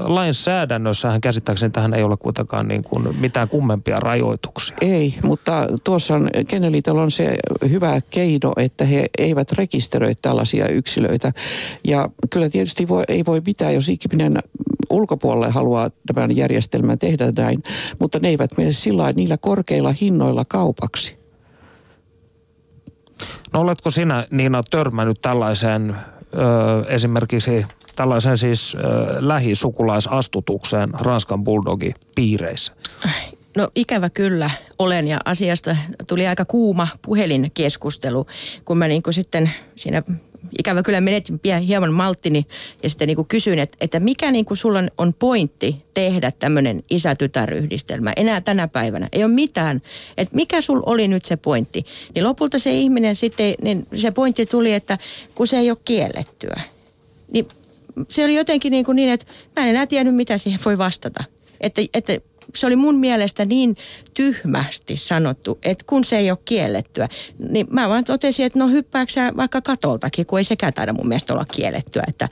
[0.04, 4.76] lainsäädännössähän käsittääkseni tähän ei ole kuitenkaan niin kuin mitään kummempia rajoituksia.
[4.80, 7.36] Ei, mutta tuossa on, Kenneliitolla on se
[7.70, 11.32] hyvä keino, että he eivät rekisteröi tällaisia yksilöitä.
[11.84, 14.34] Ja kyllä tietysti voi, ei voi mitään, jos ikiminen
[14.90, 17.62] ulkopuolelle haluaa tämän järjestelmän tehdä näin,
[17.98, 21.20] mutta ne eivät mene sillä niillä korkeilla hinnoilla kaupaksi.
[23.52, 25.96] No oletko sinä Niina törmännyt tällaiseen
[26.88, 27.66] esimerkiksi
[27.96, 28.78] tällaisen siis ö,
[29.18, 32.72] lähisukulaisustutukseen Ranskan Bulldogin piireissä?
[33.56, 35.76] No ikävä kyllä olen ja asiasta
[36.08, 38.26] tuli aika kuuma puhelinkeskustelu,
[38.64, 40.02] kun mä niin kuin sitten siinä
[40.58, 42.46] ikävä kyllä menetin hieman malttini
[42.82, 46.84] ja sitten niin kuin kysyin, että, että mikä niin kuin sulla on pointti tehdä tämmöinen
[46.90, 49.08] isä-tytäryhdistelmä enää tänä päivänä.
[49.12, 49.82] Ei ole mitään.
[50.16, 51.86] Että mikä sul oli nyt se pointti?
[52.14, 54.98] Niin lopulta se ihminen sitten, niin se pointti tuli, että
[55.34, 56.60] kun se ei ole kiellettyä.
[57.32, 57.48] Niin
[58.08, 59.26] se oli jotenkin niin, kuin niin että
[59.56, 61.24] mä en enää tiennyt, mitä siihen voi vastata.
[61.60, 62.18] Että, että
[62.54, 63.76] se oli mun mielestä niin
[64.14, 67.08] tyhmästi sanottu, että kun se ei ole kiellettyä,
[67.50, 71.32] niin mä vaan totesin, että no hyppääksä vaikka katoltakin, kun ei sekään taida mun mielestä
[71.32, 72.02] olla kiellettyä.
[72.08, 72.28] Että,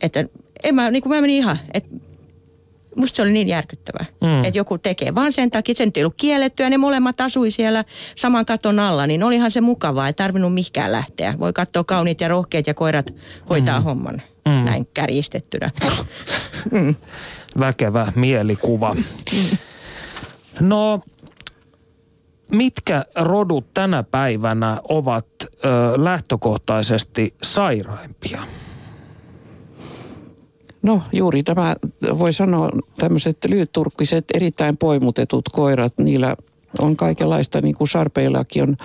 [0.00, 0.24] että
[0.64, 1.90] en mä, niin kuin mä menin ihan, että
[2.96, 4.44] musta se oli niin järkyttävää, mm.
[4.44, 5.14] että joku tekee.
[5.14, 7.84] Vaan sen takia, että se nyt ei ollut kiellettyä, ne molemmat asui siellä
[8.16, 11.34] saman katon alla, niin olihan se mukavaa, ei tarvinnut mihinkään lähteä.
[11.38, 13.14] Voi katsoa kauniit ja rohkeat ja koirat
[13.50, 13.84] hoitaa mm.
[13.84, 14.64] homman mm.
[14.64, 15.70] näin kärjistettynä.
[16.70, 16.94] mm.
[17.58, 18.96] Väkevä mielikuva.
[20.60, 21.00] No,
[22.52, 25.48] mitkä rodut tänä päivänä ovat ö,
[25.96, 28.42] lähtökohtaisesti sairaimpia?
[30.82, 31.76] No juuri tämä,
[32.18, 36.36] voi sanoa tämmöiset lyhytturkkiset, erittäin poimutetut koirat, niillä
[36.78, 38.76] on kaikenlaista, niin kuin sarpeillakin on,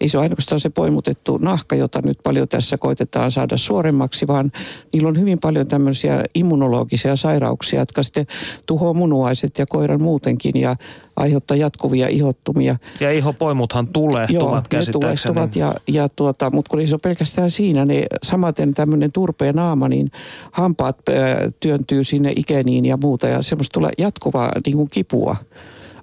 [0.00, 4.52] ei se ole ainoastaan se poimutettu nahka, jota nyt paljon tässä koitetaan saada suoremmaksi, vaan
[4.92, 8.26] niillä on hyvin paljon tämmöisiä immunologisia sairauksia, jotka sitten
[8.66, 10.76] tuhoaa munuaiset ja koiran muutenkin ja
[11.16, 12.76] aiheuttaa jatkuvia ihottumia.
[13.00, 17.50] Ja ihopoimuthan tulehtuvat Joo, ne tulehtuvat ja, ja tuota, mutta kun ei se ole pelkästään
[17.50, 20.10] siinä, niin samaten tämmöinen turpeen naama, niin
[20.52, 21.14] hampaat äh,
[21.60, 25.36] työntyy sinne ikeniin ja muuta ja semmoista tulee jatkuvaa niin kuin kipua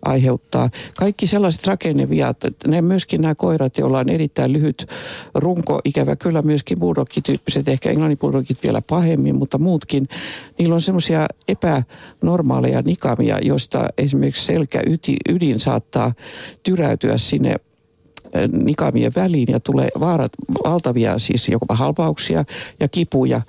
[0.05, 0.69] aiheuttaa.
[0.97, 2.37] Kaikki sellaiset rakenneviat,
[2.67, 4.87] ne myöskin nämä koirat, joilla on erittäin lyhyt
[5.33, 8.17] runko, ikävä kyllä myöskin bulldog-tyyppiset, ehkä englannin
[8.63, 10.07] vielä pahemmin, mutta muutkin,
[10.59, 16.13] niillä on semmoisia epänormaaleja nikamia, joista esimerkiksi selkäydin saattaa
[16.63, 17.55] tyräytyä sinne
[18.51, 20.31] nikamien väliin ja tulee vaarat,
[20.63, 22.45] valtavia siis jopa halpauksia
[22.79, 23.41] ja kipuja.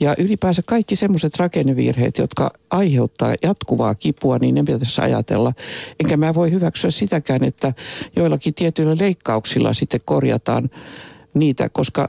[0.00, 5.52] Ja ylipäänsä kaikki semmoiset rakennevirheet, jotka aiheuttaa jatkuvaa kipua, niin ne pitäisi ajatella.
[6.00, 7.74] Enkä mä voi hyväksyä sitäkään, että
[8.16, 10.70] joillakin tietyillä leikkauksilla sitten korjataan
[11.34, 12.08] niitä, koska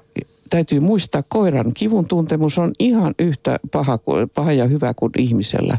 [0.52, 4.00] täytyy muistaa, koiran kivun tuntemus on ihan yhtä paha,
[4.36, 5.78] paha ja hyvä kuin ihmisellä.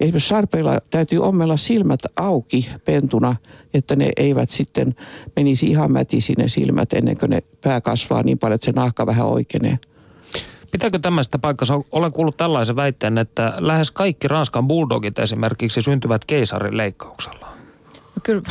[0.00, 3.36] Esimerkiksi sarpeilla täytyy ommella silmät auki pentuna,
[3.74, 4.94] että ne eivät sitten
[5.36, 9.06] menisi ihan mätisi ne silmät ennen kuin ne pää kasvaa niin paljon, että se nahka
[9.06, 9.78] vähän oikeenee.
[10.70, 11.82] Pitääkö tämmöistä paikkaa?
[11.92, 17.46] Olen kuullut tällaisen väitteen, että lähes kaikki Ranskan bulldogit esimerkiksi syntyvät keisarin leikkauksella.
[17.94, 18.42] No kyllä,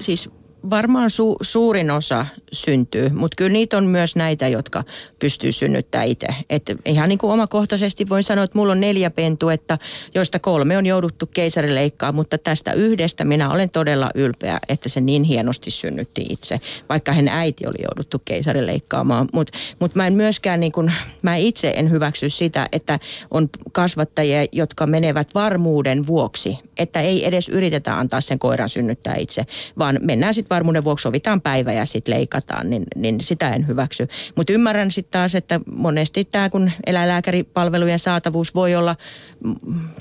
[0.00, 0.30] siis
[0.70, 4.84] varmaan su, suurin osa syntyy, mutta kyllä niitä on myös näitä, jotka
[5.18, 6.26] pystyy synnyttämään itse.
[6.50, 9.78] Et ihan niin kuin omakohtaisesti voin sanoa, että mulla on neljä pentuetta,
[10.14, 15.22] joista kolme on jouduttu keisarileikkaa, mutta tästä yhdestä minä olen todella ylpeä, että se niin
[15.22, 19.28] hienosti synnytti itse, vaikka hän äiti oli jouduttu keisarileikkaamaan.
[19.32, 20.92] Mutta mut mä en myöskään, niin kuin,
[21.22, 22.98] mä itse en hyväksy sitä, että
[23.30, 29.46] on kasvattajia, jotka menevät varmuuden vuoksi, että ei edes yritetä antaa sen koiran synnyttää itse,
[29.78, 34.08] vaan mennään sitten varmuuden vuoksi sovitaan päivä ja sitten leikataan, niin, niin sitä en hyväksy.
[34.36, 38.96] Mutta ymmärrän sitten taas, että monesti tämä, kun eläinlääkäripalvelujen saatavuus voi olla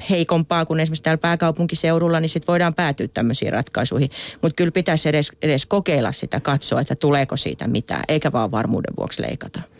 [0.09, 4.09] heikompaa kuin esimerkiksi täällä pääkaupunkiseudulla, niin sitten voidaan päätyä tämmöisiin ratkaisuihin.
[4.41, 8.93] Mutta kyllä pitäisi edes, edes kokeilla sitä, katsoa, että tuleeko siitä mitään, eikä vaan varmuuden
[8.97, 9.76] vuoksi leikata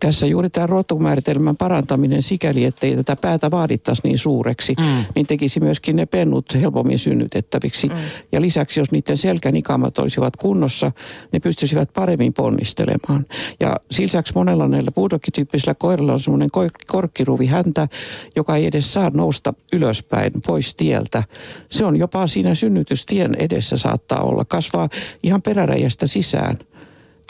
[0.00, 5.04] tässä juuri tämä rotumääritelmän parantaminen sikäli, ettei tätä päätä vaadittaisi niin suureksi, mm.
[5.14, 7.88] niin tekisi myöskin ne pennut helpommin synnytettäviksi.
[7.88, 7.94] Mm.
[8.32, 10.92] Ja lisäksi, jos niiden selkänikamat olisivat kunnossa,
[11.32, 13.26] ne pystyisivät paremmin ponnistelemaan.
[13.60, 16.50] Ja lisäksi monella näillä puudokkityyppisillä koirilla on semmoinen
[16.86, 17.88] korkkiruvi häntä,
[18.36, 21.24] joka ei edes saa nousta ylöspäin pois tieltä.
[21.70, 24.44] Se on jopa siinä synnytystien edessä saattaa olla.
[24.44, 24.88] Kasvaa
[25.22, 26.58] ihan peräräjästä sisään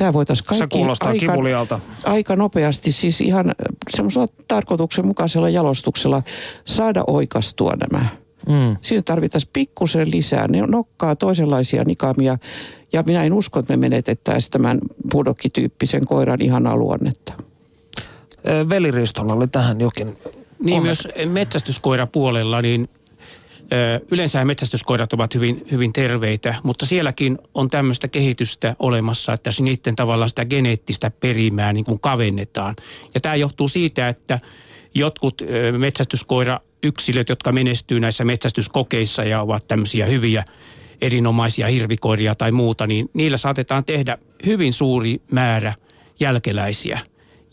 [0.01, 1.81] tämä voitaisiin kaikki Se kuulostaa aika, kivulialta.
[2.05, 3.55] aika nopeasti, siis ihan
[3.91, 6.23] semmoisella tarkoituksenmukaisella jalostuksella
[6.65, 8.07] saada oikastua nämä.
[8.49, 8.77] Mm.
[8.81, 10.49] Siinä tarvittaisiin pikkusen lisää.
[10.49, 12.39] Ne nokkaa toisenlaisia nikamia
[12.93, 14.79] ja minä en usko, että me menetettäisiin tämän
[15.13, 17.33] pudokkityyppisen koiran ihan luonnetta.
[18.69, 20.17] Veliristolla oli tähän jokin
[20.63, 22.89] niin myös metsästyskoirapuolella, niin
[24.11, 30.29] Yleensä metsästyskoirat ovat hyvin, hyvin terveitä, mutta sielläkin on tämmöistä kehitystä olemassa, että niiden tavallaan
[30.29, 32.77] sitä geneettistä perimää niin kuin kavennetaan.
[33.15, 34.39] Ja tämä johtuu siitä, että
[34.95, 35.43] jotkut
[35.79, 40.45] metsästyskoira-yksilöt, jotka menestyy näissä metsästyskokeissa ja ovat tämmöisiä hyviä
[41.01, 45.75] erinomaisia hirvikoiria tai muuta, niin niillä saatetaan tehdä hyvin suuri määrä
[46.21, 47.01] jälkeläisiä.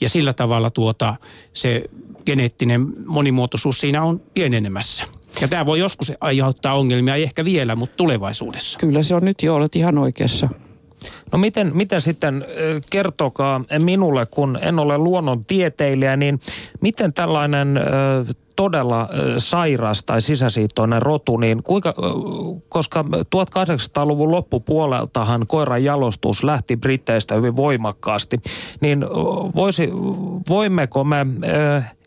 [0.01, 1.15] Ja sillä tavalla tuota,
[1.53, 1.83] se
[2.25, 5.16] geneettinen monimuotoisuus siinä on pienenemässä.
[5.41, 8.79] Ja tämä voi joskus aiheuttaa ongelmia, ei ehkä vielä, mutta tulevaisuudessa.
[8.79, 10.49] Kyllä se on nyt jo, olet ihan oikeassa.
[11.31, 12.45] No miten, miten sitten,
[12.89, 16.39] kertokaa minulle, kun en ole luonnontieteilijä, niin
[16.81, 17.79] miten tällainen
[18.55, 21.93] todella sairas tai sisäsiittoinen rotu, niin kuinka,
[22.69, 28.37] koska 1800-luvun loppupuoleltahan koiran jalostus lähti Britteistä hyvin voimakkaasti,
[28.81, 29.05] niin
[29.55, 29.89] voisi,
[30.49, 31.25] voimmeko me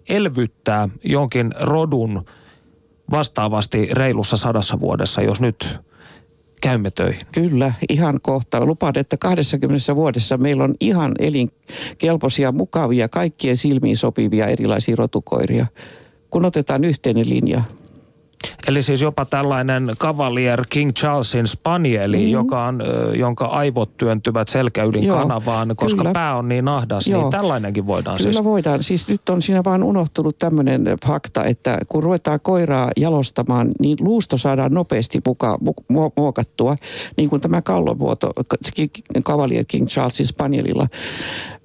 [0.09, 2.25] elvyttää jonkin rodun
[3.11, 5.79] vastaavasti reilussa sadassa vuodessa, jos nyt
[6.61, 7.21] käymme töihin.
[7.33, 8.67] Kyllä, ihan kohta.
[8.67, 15.67] Lupaan, että 20 vuodessa meillä on ihan elinkelpoisia, mukavia, kaikkien silmiin sopivia erilaisia rotukoiria,
[16.31, 17.63] kun otetaan yhteinen linja.
[18.69, 22.33] Eli siis jopa tällainen Cavalier King Charlesin spanieli, mm-hmm.
[22.33, 22.83] joka on,
[23.15, 26.13] jonka aivot työntyvät selkäydin Joo, kanavaan, koska kyllä.
[26.13, 27.23] pää on niin ahdas, niin Joo.
[27.23, 28.45] niin tällainenkin voidaan Kyllä siis.
[28.45, 28.83] voidaan.
[28.83, 34.39] Siis nyt on siinä vaan unohtunut tämmöinen fakta, että kun ruvetaan koiraa jalostamaan, niin luusto
[34.39, 36.77] saadaan nopeasti muka, mu- muokattua,
[37.17, 38.31] niin kuin tämä kallovuoto
[39.25, 40.89] Cavalier King Charlesin spanielilla.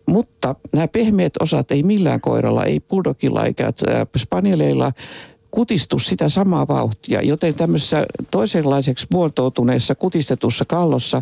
[0.07, 3.73] Mutta nämä pehmeät osat ei millään koiralla, ei bulldogilla eikä
[4.17, 4.91] spanieleilla
[5.55, 11.21] kutistu sitä samaa vauhtia, joten tämmöisessä toisenlaiseksi muotoutuneessa kutistetussa kallossa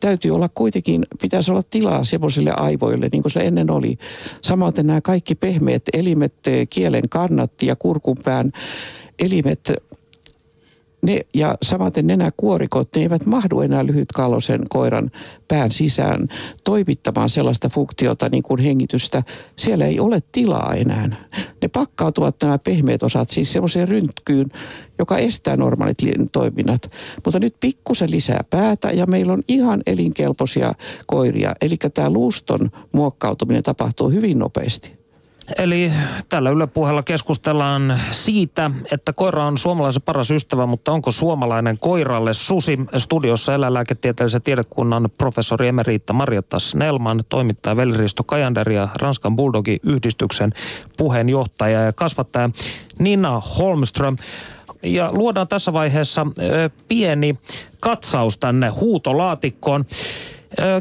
[0.00, 3.98] täytyy olla kuitenkin, pitäisi olla tilaa semmoisille aivoille, niin kuin se ennen oli.
[4.42, 6.34] Samoin nämä kaikki pehmeät elimet,
[6.70, 8.52] kielen kannat ja kurkunpään
[9.18, 9.72] elimet,
[11.04, 15.10] ne, ja samaten nenäkuorikot, ne eivät mahdu enää lyhytkallosen koiran
[15.48, 16.28] pään sisään
[16.64, 19.22] toimittamaan sellaista funktiota niin kuin hengitystä.
[19.56, 21.16] Siellä ei ole tilaa enää.
[21.62, 24.46] Ne pakkautuvat nämä pehmeät osat siis semmoiseen ryntkyyn,
[24.98, 25.98] joka estää normaalit
[26.32, 26.90] toiminnat.
[27.24, 30.72] Mutta nyt pikkusen lisää päätä ja meillä on ihan elinkelpoisia
[31.06, 31.54] koiria.
[31.60, 35.03] Eli tämä luuston muokkautuminen tapahtuu hyvin nopeasti.
[35.58, 35.92] Eli
[36.28, 42.34] tällä Yle puheella keskustellaan siitä, että koira on suomalaisen paras ystävä, mutta onko suomalainen koiralle
[42.34, 42.78] susi?
[42.96, 50.52] Studiossa eläinlääketieteellisen tiedekunnan professori Emeriitta Marjatta Snellman, toimittaja Veliristo Kajander ja Ranskan Bulldogi-yhdistyksen
[50.96, 52.50] puheenjohtaja ja kasvattaja
[52.98, 54.16] Nina Holmström.
[54.82, 56.26] Ja luodaan tässä vaiheessa
[56.88, 57.38] pieni
[57.80, 59.84] katsaus tänne huutolaatikkoon.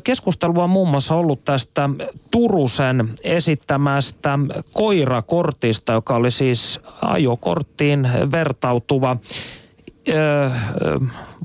[0.04, 1.90] Keskustelua muun muassa ollut tästä
[2.32, 4.40] Turusen esittämästä
[4.74, 9.18] koirakortista, joka oli siis ajokorttiin vertautuva,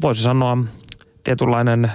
[0.03, 0.59] voisi sanoa
[1.25, 1.93] tietynlainen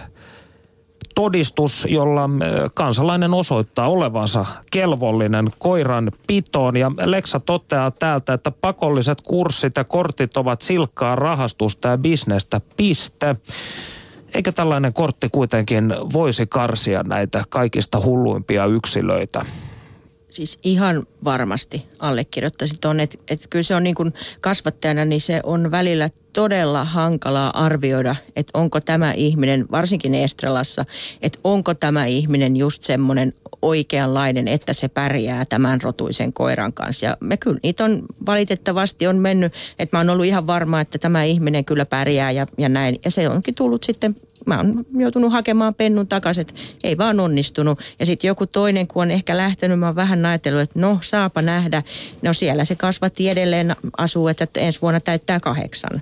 [1.16, 2.30] todistus, jolla
[2.74, 6.78] kansalainen osoittaa olevansa kelvollinen koiran pitoon.
[6.78, 12.62] Ja Leksa toteaa täältä, että pakolliset kurssit ja kortit ovat silkkaa rahastusta ja bisnestä.
[12.78, 13.36] Piste.
[14.34, 19.46] Eikö tällainen kortti kuitenkin voisi karsia näitä kaikista hulluimpia yksilöitä?
[20.34, 25.40] Siis ihan varmasti allekirjoittaisin tuon, että, että kyllä se on niin kuin kasvattajana, niin se
[25.44, 30.86] on välillä todella hankalaa arvioida, että onko tämä ihminen, varsinkin Estrelassa,
[31.22, 37.06] että onko tämä ihminen just semmoinen oikeanlainen, että se pärjää tämän rotuisen koiran kanssa.
[37.06, 40.98] Ja me kyllä niitä on valitettavasti on mennyt, että mä oon ollut ihan varma, että
[40.98, 43.00] tämä ihminen kyllä pärjää ja, ja näin.
[43.06, 46.54] Ja se onkin tullut sitten mä oon joutunut hakemaan pennun takaisin, että
[46.84, 47.80] ei vaan onnistunut.
[48.00, 51.42] Ja sitten joku toinen, kun on ehkä lähtenyt, mä oon vähän ajatellut, että no saapa
[51.42, 51.84] nähdä.
[52.22, 56.02] No siellä se kasvatti edelleen asuu, että ensi vuonna täyttää kahdeksan.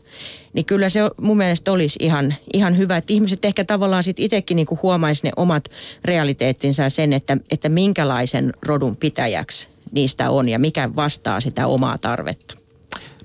[0.54, 4.56] Niin kyllä se mun mielestä olisi ihan, ihan hyvä, että ihmiset ehkä tavallaan sitten itsekin
[4.56, 5.72] niin huomaisi ne omat
[6.06, 12.61] realiteettinsa sen, että, että minkälaisen rodun pitäjäksi niistä on ja mikä vastaa sitä omaa tarvetta.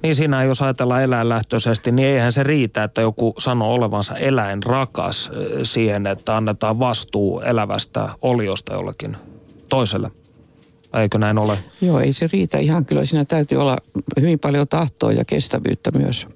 [0.06, 5.30] Niin siinä jos ajatellaan eläinlähtöisesti, niin eihän se riitä, että joku sanoo olevansa eläinrakas
[5.62, 9.16] siihen, että annetaan vastuu elävästä oliosta jollekin
[9.68, 10.10] toiselle.
[10.94, 11.58] Eikö näin ole?
[11.80, 13.04] Joo, ei se riitä ihan kyllä.
[13.04, 13.76] Siinä täytyy olla
[14.20, 16.26] hyvin paljon tahtoa ja kestävyyttä myös.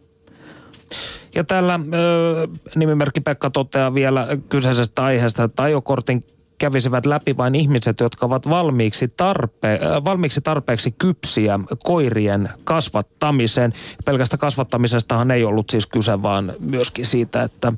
[1.35, 6.25] Ja täällä ö, nimimerkki Pekka toteaa vielä kyseisestä aiheesta, että ajokortin
[6.61, 13.73] kävisivät läpi vain ihmiset, jotka ovat valmiiksi, tarpe, äh, valmiiksi tarpeeksi kypsiä koirien kasvattamiseen.
[14.05, 17.73] Pelkästä kasvattamisestahan ei ollut siis kyse, vaan myöskin siitä, että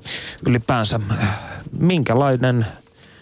[0.47, 1.39] ylipäänsä äh,
[1.79, 2.67] minkälainen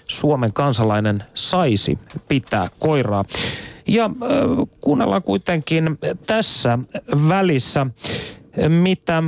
[0.05, 3.25] Suomen kansalainen saisi pitää koiraa.
[3.87, 4.11] Ja äh,
[4.81, 6.79] kuunnellaan kuitenkin tässä
[7.29, 7.87] välissä,
[8.69, 9.23] mitä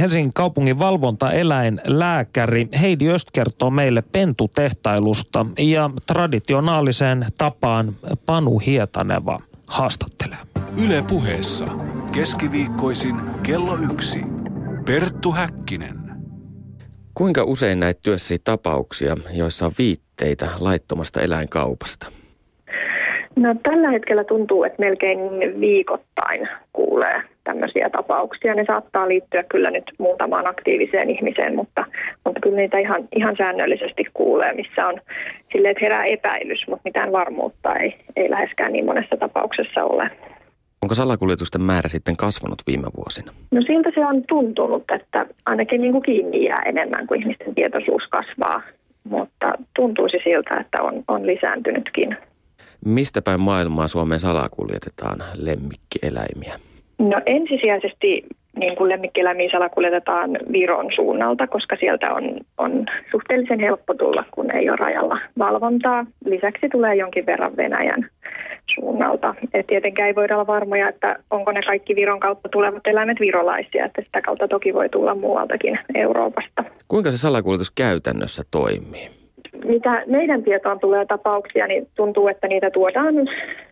[0.00, 7.94] Helsingin kaupungin valvontaeläinlääkäri Heidi Öst kertoo meille pentutehtailusta ja traditionaaliseen tapaan
[8.26, 10.38] Panu Hietaneva haastattelee.
[10.86, 11.66] Yle puheessa
[12.12, 14.20] keskiviikkoisin kello yksi.
[14.86, 15.98] Perttu Häkkinen.
[17.14, 22.06] Kuinka usein näitä työssäsi tapauksia, joissa on viitteitä laittomasta eläinkaupasta?
[23.36, 25.18] No tällä hetkellä tuntuu, että melkein
[25.60, 28.54] viikoittain kuulee tämmöisiä tapauksia.
[28.54, 31.84] Ne saattaa liittyä kyllä nyt muutamaan aktiiviseen ihmiseen, mutta,
[32.24, 35.00] mutta kyllä niitä ihan, ihan säännöllisesti kuulee, missä on
[35.52, 40.10] sille, että herää epäilys, mutta mitään varmuutta ei, ei läheskään niin monessa tapauksessa ole.
[40.82, 43.32] Onko salakuljetusten määrä sitten kasvanut viime vuosina?
[43.50, 48.02] No siltä se on tuntunut, että ainakin niin kuin kiinni jää enemmän kuin ihmisten tietoisuus
[48.10, 48.62] kasvaa,
[49.04, 52.16] mutta tuntuisi siltä, että on, on lisääntynytkin.
[52.84, 56.54] Mistä päin maailmaa Suomeen salakuljetetaan lemmikkieläimiä?
[56.98, 58.26] No ensisijaisesti
[58.58, 64.68] niin kuin lemmikkieläimiä salakuljetetaan Viron suunnalta, koska sieltä on, on suhteellisen helppo tulla, kun ei
[64.68, 66.06] ole rajalla valvontaa.
[66.24, 68.06] Lisäksi tulee jonkin verran Venäjän
[68.74, 69.34] suunnalta.
[69.54, 73.84] Et tietenkään ei voida olla varmoja, että onko ne kaikki Viron kautta tulevat eläimet virolaisia,
[73.84, 76.64] että sitä kautta toki voi tulla muualtakin Euroopasta.
[76.88, 79.08] Kuinka se salakuljetus käytännössä toimii?
[79.64, 83.14] Mitä meidän tietoon tulee tapauksia, niin tuntuu, että niitä tuodaan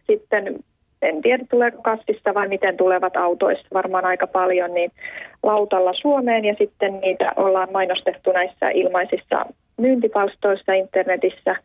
[0.06, 0.56] sitten
[1.02, 4.92] en tiedä tuleeko kassista vai miten tulevat autoissa, varmaan aika paljon, niin
[5.42, 9.46] lautalla Suomeen ja sitten niitä ollaan mainostettu näissä ilmaisissa
[9.76, 11.56] myyntipalstoissa internetissä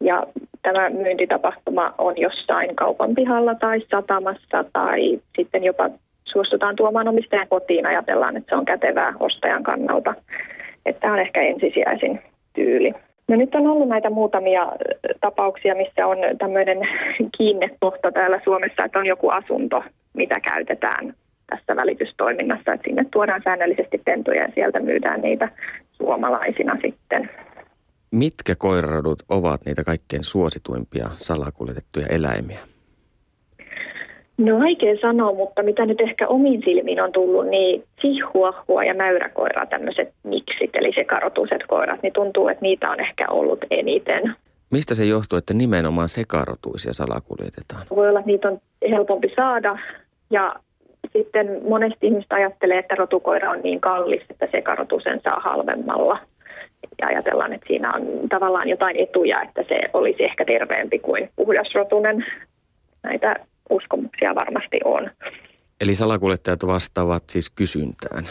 [0.00, 0.22] ja
[0.62, 5.90] tämä myyntitapahtuma on jossain kaupan pihalla tai satamassa tai sitten jopa
[6.24, 10.14] suostutaan tuomaan omistajan kotiin, ajatellaan, että se on kätevää ostajan kannalta.
[10.86, 12.20] Että tämä on ehkä ensisijaisin
[12.54, 12.92] tyyli.
[13.28, 14.72] No nyt on ollut näitä muutamia
[15.20, 16.78] tapauksia, missä on tämmöinen
[17.38, 21.14] kiinnekohta täällä Suomessa, että on joku asunto, mitä käytetään
[21.50, 25.48] tässä välitystoiminnassa, että sinne tuodaan säännöllisesti pentuja ja sieltä myydään niitä
[25.92, 27.30] suomalaisina sitten.
[28.10, 32.73] Mitkä koirarodut ovat niitä kaikkein suosituimpia salakuljetettuja eläimiä?
[34.38, 39.66] No vaikea sanoa, mutta mitä nyt ehkä omiin silmiin on tullut, niin sihuahua ja mäyräkoira,
[39.66, 44.34] tämmöiset miksit, eli sekarotuiset koirat, niin tuntuu, että niitä on ehkä ollut eniten.
[44.70, 47.82] Mistä se johtuu, että nimenomaan sekarotuisia salakuljetetaan?
[47.96, 48.58] Voi olla, että niitä on
[48.90, 49.78] helpompi saada
[50.30, 50.54] ja
[51.12, 56.18] sitten monesti ihmiset ajattelee, että rotukoira on niin kallis, että sekarotusen saa halvemmalla.
[57.00, 62.26] Ja ajatellaan, että siinä on tavallaan jotain etuja, että se olisi ehkä terveempi kuin puhdasrotunen.
[63.02, 63.34] Näitä
[63.70, 65.10] uskomuksia varmasti on.
[65.80, 68.24] Eli salakuljettajat vastaavat siis kysyntään?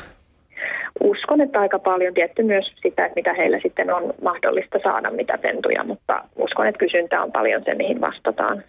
[1.04, 5.38] Uskon, että aika paljon tietty myös sitä, että mitä heillä sitten on mahdollista saada, mitä
[5.38, 8.64] pentuja, mutta uskon, että kysyntä on paljon se, mihin vastataan.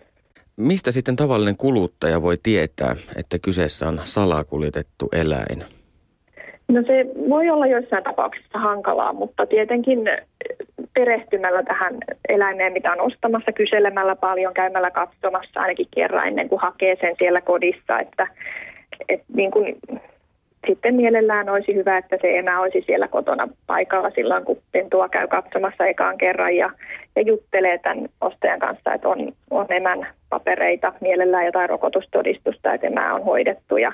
[0.57, 5.65] Mistä sitten tavallinen kuluttaja voi tietää, että kyseessä on salakuljetettu eläin?
[6.75, 9.99] No se voi olla joissain tapauksissa hankalaa, mutta tietenkin
[10.95, 11.95] perehtymällä tähän
[12.29, 17.41] eläimeen, mitä on ostamassa, kyselemällä paljon, käymällä katsomassa ainakin kerran ennen kuin hakee sen siellä
[17.41, 18.27] kodissa, että,
[19.09, 19.77] että niin kuin,
[20.67, 25.29] sitten mielellään olisi hyvä, että se emä olisi siellä kotona paikalla silloin, kun pentua käy
[25.29, 26.67] katsomassa ekaan kerran ja,
[27.17, 33.15] ja juttelee tämän ostajan kanssa, että on, on emän papereita, mielellään jotain rokotustodistusta, että emää
[33.15, 33.93] on hoidettu ja,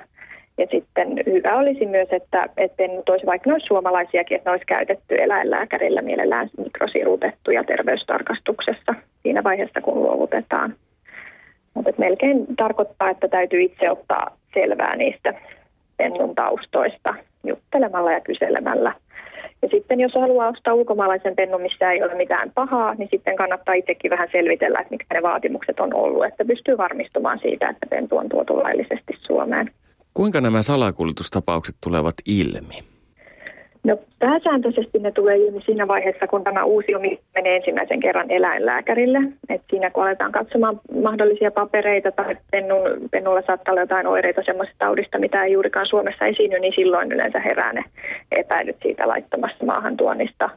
[0.61, 4.67] ja sitten hyvä olisi myös, että, että nyt olisi vaikka noissa suomalaisiakin, että ne olisi
[4.67, 10.75] käytetty eläinlääkärillä mielellään mikrosirutettuja terveystarkastuksessa siinä vaiheessa, kun luovutetaan.
[11.75, 15.35] Mutta melkein tarkoittaa, että täytyy itse ottaa selvää niistä
[15.97, 18.93] pennun taustoista juttelemalla ja kyselemällä.
[19.63, 23.75] Ja sitten jos haluaa ostaa ulkomaalaisen pennun, missä ei ole mitään pahaa, niin sitten kannattaa
[23.75, 28.17] itsekin vähän selvitellä, että mitkä ne vaatimukset on ollut, että pystyy varmistumaan siitä, että pentu
[28.17, 29.71] on tuotu laillisesti Suomeen.
[30.15, 32.75] Kuinka nämä salakuljetustapaukset tulevat ilmi?
[33.85, 39.19] No pääsääntöisesti ne tulee ilmi siinä vaiheessa, kun tämä uusi omi menee ensimmäisen kerran eläinlääkärille.
[39.49, 42.81] Et siinä kun aletaan katsomaan mahdollisia papereita tai pennun,
[43.11, 47.41] pennulla saattaa olla jotain oireita semmoisesta taudista, mitä ei juurikaan Suomessa esiinny, niin silloin yleensä
[47.41, 47.85] herää ne
[48.31, 50.51] epäilyt siitä laittomasta maahantuonnista.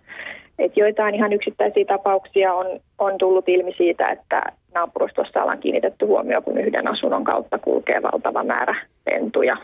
[0.60, 4.42] Et joitain ihan yksittäisiä tapauksia on, on tullut ilmi siitä, että
[4.74, 9.58] naapurustossa ollaan kiinnitetty huomioon, kun yhden asunnon kautta kulkee valtava määrä pentuja.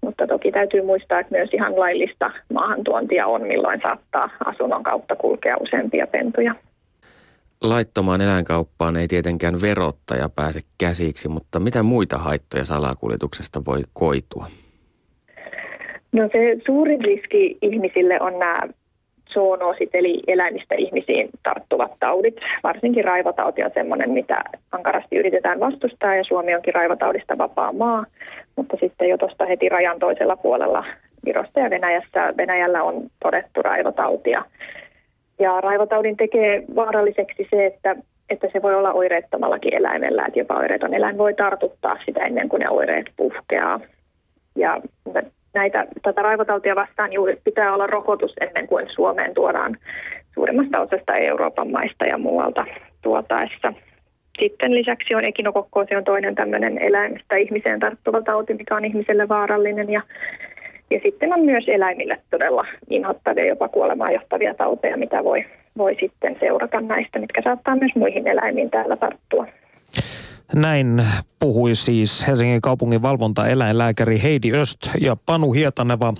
[0.00, 5.56] Mutta toki täytyy muistaa, että myös ihan laillista maahantuontia on, milloin saattaa asunnon kautta kulkea
[5.60, 6.54] useampia pentuja.
[7.62, 14.46] Laittomaan eläinkauppaan ei tietenkään verottaja pääse käsiksi, mutta mitä muita haittoja salakuljetuksesta voi koitua?
[16.12, 18.58] No se suurin riski ihmisille on nämä
[19.34, 22.36] zoonoosit, eli eläimistä ihmisiin tarttuvat taudit.
[22.62, 24.36] Varsinkin raivotauti on sellainen, mitä
[24.72, 28.04] ankarasti yritetään vastustaa, ja Suomi onkin raivotaudista vapaa maa.
[28.56, 30.84] Mutta sitten jo tuosta heti rajan toisella puolella
[31.24, 34.44] Virosta ja Venäjässä, Venäjällä on todettu raivotautia.
[35.38, 37.96] Ja raivotaudin tekee vaaralliseksi se, että,
[38.30, 42.60] että se voi olla oireettomallakin eläimellä, että jopa oireeton eläin voi tartuttaa sitä ennen kuin
[42.60, 43.80] ne oireet puhkeaa.
[44.56, 44.80] Ja
[45.54, 49.76] näitä, tätä raivotautia vastaan juuri pitää olla rokotus ennen kuin Suomeen tuodaan
[50.34, 52.64] suurimmasta osasta Euroopan maista ja muualta
[53.02, 53.72] tuotaessa.
[54.38, 59.90] Sitten lisäksi on ekinokokkoosi on toinen tämmöinen eläimistä ihmiseen tarttuva tauti, mikä on ihmiselle vaarallinen.
[59.90, 60.02] Ja,
[60.90, 65.44] ja sitten on myös eläimille todella inhottavia, jopa kuolemaan johtavia tauteja, mitä voi,
[65.78, 69.46] voi sitten seurata näistä, mitkä saattaa myös muihin eläimiin täällä tarttua.
[70.54, 71.06] Näin
[71.38, 76.14] puhui siis Helsingin kaupungin valvontaeläinlääkäri Heidi Öst ja Panu Hietaneva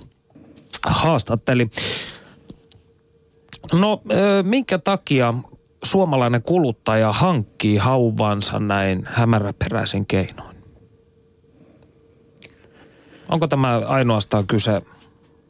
[0.87, 1.71] haastatteli.
[3.73, 4.03] No,
[4.43, 5.35] minkä takia
[5.85, 10.57] suomalainen kuluttaja hankkii hauvansa näin hämäräperäisen keinoin?
[13.29, 14.83] Onko tämä ainoastaan kyse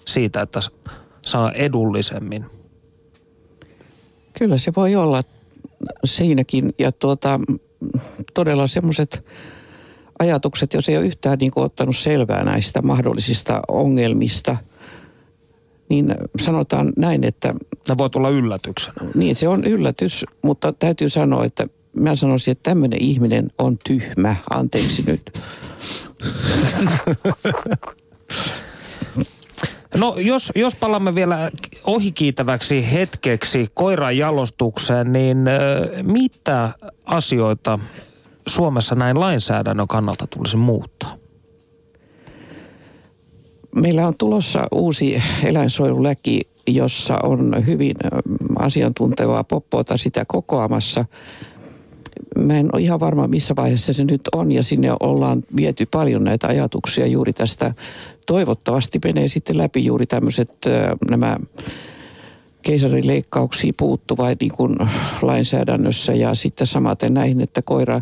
[0.07, 0.61] siitä, että
[1.23, 2.45] saa edullisemmin?
[4.39, 5.23] Kyllä se voi olla
[6.05, 6.75] siinäkin.
[6.79, 7.41] Ja tuota,
[8.35, 9.25] todella semmoiset
[10.19, 14.57] ajatukset, jos ei ole yhtään niin kuin ottanut selvää näistä mahdollisista ongelmista,
[15.89, 17.55] niin sanotaan näin, että...
[17.89, 19.11] Ne voi tulla yllätyksenä.
[19.15, 24.37] Niin, se on yllätys, mutta täytyy sanoa, että mä sanoisin, että tämmöinen ihminen on tyhmä.
[24.51, 25.33] Anteeksi nyt.
[29.97, 31.51] No jos, jos palamme vielä
[31.85, 35.39] ohikiitäväksi hetkeksi koiran jalostukseen, niin
[36.03, 36.71] mitä
[37.05, 37.79] asioita
[38.47, 41.17] Suomessa näin lainsäädännön kannalta tulisi muuttaa?
[43.75, 47.97] Meillä on tulossa uusi eläinsuojeluläki, jossa on hyvin
[48.59, 51.05] asiantuntevaa poppoota sitä kokoamassa.
[52.39, 56.25] Mä en ole ihan varma, missä vaiheessa se nyt on, ja sinne ollaan viety paljon
[56.25, 57.75] näitä ajatuksia juuri tästä.
[58.27, 60.51] Toivottavasti menee sitten läpi juuri tämmöiset
[61.11, 61.37] nämä
[62.63, 64.77] keisarileikkauksia puuttuva niin kuin
[65.23, 68.01] lainsäädännössä ja sitten samaten näihin, että koira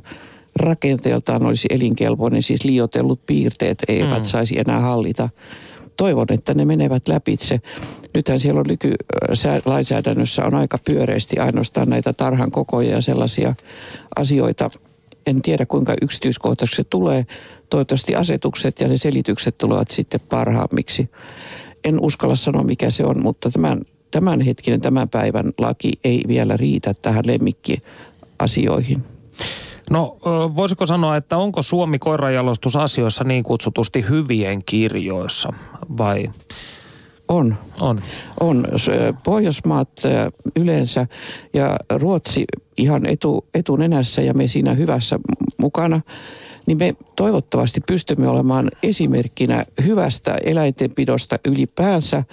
[0.57, 4.25] rakenteeltaan olisi elinkelpoinen, siis liotellut piirteet eivät mm.
[4.25, 5.29] saisi enää hallita.
[5.97, 7.61] Toivon, että ne menevät läpitse.
[8.15, 13.55] Nythän siellä on nykylainsäädännössä on aika pyöreästi ainoastaan näitä tarhan kokoja ja sellaisia
[14.17, 14.71] asioita.
[15.27, 17.27] En tiedä kuinka yksityiskohtaisesti se tulee.
[17.73, 21.11] Toivottavasti asetukset ja ne selitykset tulevat sitten parhaammiksi.
[21.85, 26.95] En uskalla sanoa mikä se on, mutta tämän, tämänhetkinen tämän päivän laki ei vielä riitä
[27.03, 29.05] tähän lemmikkiasioihin.
[29.91, 30.17] No
[30.57, 35.53] voisiko sanoa, että onko Suomi koirajalostusasioissa niin kutsutusti hyvien kirjoissa
[35.99, 36.31] vai?
[37.29, 37.57] On.
[37.81, 38.01] On.
[38.41, 38.65] On.
[39.25, 39.91] Pohjoismaat
[40.57, 41.07] yleensä
[41.55, 42.45] ja Ruotsi
[42.77, 45.19] ihan etu, etunenässä ja me siinä hyvässä
[45.59, 46.01] mukana,
[46.67, 52.25] niin me toivottavasti pystymme olemaan esimerkkinä hyvästä eläintenpidosta ylipäänsä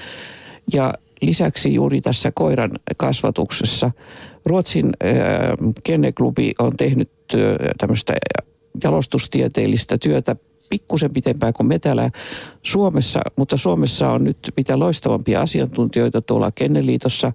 [0.74, 3.92] ja lisäksi juuri tässä koiran kasvatuksessa.
[4.46, 5.14] Ruotsin äh,
[5.84, 7.40] kenneklubi on tehnyt äh,
[7.78, 8.14] tämmöistä
[8.84, 10.36] jalostustieteellistä työtä
[10.70, 12.12] pikkusen pitempään kuin me täällä
[12.64, 17.34] Suomessa, mutta Suomessa on nyt mitä loistavampia asiantuntijoita tuolla Kenneliitossa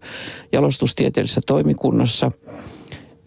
[0.52, 2.30] jalostustieteellisessä toimikunnassa.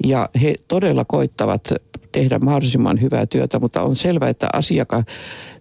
[0.05, 1.73] Ja he todella koittavat
[2.11, 5.03] tehdä mahdollisimman hyvää työtä, mutta on selvää, että asiaka,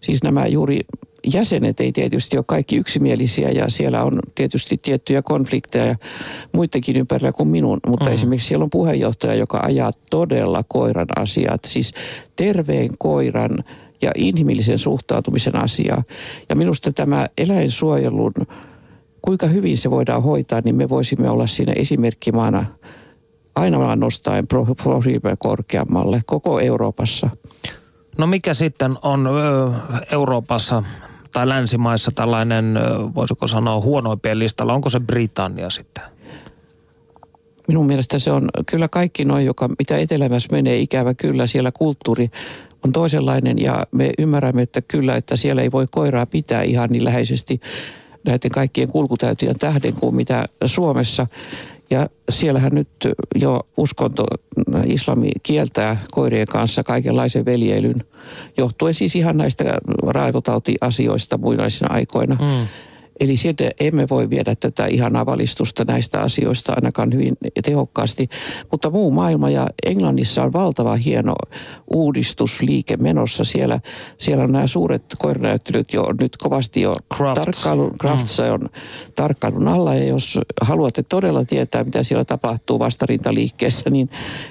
[0.00, 0.80] siis nämä juuri
[1.32, 5.96] jäsenet ei tietysti ole kaikki yksimielisiä ja siellä on tietysti tiettyjä konflikteja ja
[6.52, 7.80] muidenkin ympärillä kuin minun.
[7.86, 8.12] Mutta mm.
[8.12, 11.92] esimerkiksi siellä on puheenjohtaja, joka ajaa todella koiran asiat, siis
[12.36, 13.64] terveen koiran
[14.02, 16.02] ja inhimillisen suhtautumisen asiaa.
[16.48, 18.32] Ja minusta tämä eläinsuojelun,
[19.22, 22.66] kuinka hyvin se voidaan hoitaa, niin me voisimme olla siinä esimerkkimaana
[23.56, 24.46] aina vaan nostaen
[24.82, 27.30] profiilia korkeammalle koko Euroopassa.
[28.18, 29.28] No mikä sitten on
[30.12, 30.82] Euroopassa
[31.32, 32.78] tai länsimaissa tällainen,
[33.14, 34.74] voisiko sanoa, huonoimpien listalla?
[34.74, 36.04] Onko se Britannia sitten?
[37.68, 42.30] Minun mielestä se on kyllä kaikki noin, joka mitä etelämässä menee, ikävä kyllä siellä kulttuuri
[42.84, 47.04] on toisenlainen ja me ymmärrämme, että kyllä, että siellä ei voi koiraa pitää ihan niin
[47.04, 47.60] läheisesti
[48.24, 51.26] näiden kaikkien kulkutäytien tähden kuin mitä Suomessa.
[51.90, 52.88] Ja siellähän nyt
[53.34, 54.26] jo uskonto,
[54.86, 58.04] islami kieltää koirien kanssa kaikenlaisen veljeilyn,
[58.56, 59.64] johtuen siis ihan näistä
[60.06, 62.34] raivotautiasioista muinaisina aikoina.
[62.34, 62.66] Mm.
[63.20, 68.28] Eli sieltä emme voi viedä tätä ihanaa valistusta näistä asioista ainakaan hyvin tehokkaasti.
[68.70, 71.34] Mutta muu maailma ja Englannissa on valtava hieno
[71.94, 73.44] uudistusliike menossa.
[73.44, 73.80] Siellä,
[74.18, 76.96] siellä on nämä suuret koiranäyttelyt jo nyt kovasti jo
[77.34, 78.54] tarkkailun, Crafts mm.
[78.54, 78.68] on
[79.14, 79.94] tarkkailun alla.
[79.94, 84.10] Ja jos haluatte todella tietää, mitä siellä tapahtuu vastarintaliikkeessä, niin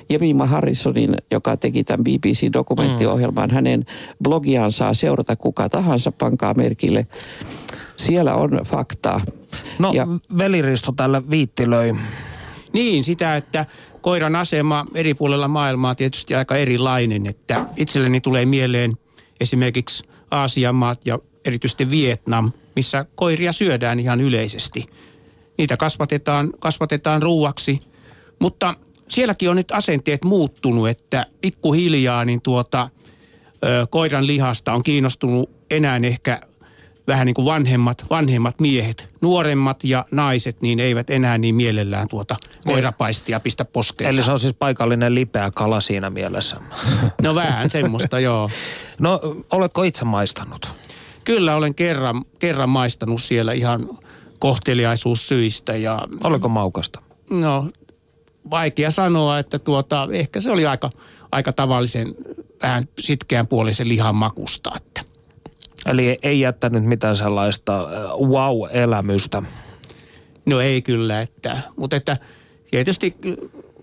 [0.09, 3.55] Jemima Harrisonin, joka teki tämän BBC-dokumenttiohjelman, mm.
[3.55, 3.85] hänen
[4.23, 7.07] blogiaan saa seurata kuka tahansa, pankaa merkille
[7.97, 9.21] siellä on faktaa.
[9.79, 11.95] No ja, veliristo tällä viittilöi.
[12.73, 13.65] Niin, sitä, että
[14.01, 17.27] koiran asema eri puolilla maailmaa on tietysti aika erilainen.
[17.27, 18.97] Että itselleni tulee mieleen
[19.39, 24.85] esimerkiksi Aasian maat ja erityisesti Vietnam, missä koiria syödään ihan yleisesti.
[25.57, 27.79] Niitä kasvatetaan, kasvatetaan ruuaksi,
[28.39, 28.75] mutta
[29.07, 32.89] sielläkin on nyt asenteet muuttunut, että pikkuhiljaa niin tuota,
[33.63, 36.41] ö, koiran lihasta on kiinnostunut enää ehkä
[37.07, 42.35] vähän niin kuin vanhemmat, vanhemmat miehet, nuoremmat ja naiset, niin eivät enää niin mielellään tuota
[42.65, 44.17] koirapaistia pistä poskeensa.
[44.17, 46.57] Eli se on siis paikallinen lipeä kala siinä mielessä.
[47.21, 48.49] No vähän semmoista, joo.
[48.99, 49.19] No,
[49.51, 50.73] oletko itse maistanut?
[51.23, 53.89] Kyllä olen kerran, kerran maistanut siellä ihan
[54.39, 55.75] kohteliaisuussyistä.
[55.75, 57.01] Ja, Oliko maukasta?
[57.29, 57.69] No,
[58.49, 60.89] vaikea sanoa, että tuota, ehkä se oli aika,
[61.31, 62.15] aika tavallisen
[62.61, 64.71] vähän sitkeän puolisen lihan makusta.
[64.75, 65.14] Että.
[65.85, 67.89] Eli ei jättänyt mitään sellaista äh,
[68.29, 69.43] wow-elämystä.
[70.45, 72.17] No ei kyllä, että, mutta että
[72.71, 73.15] tietysti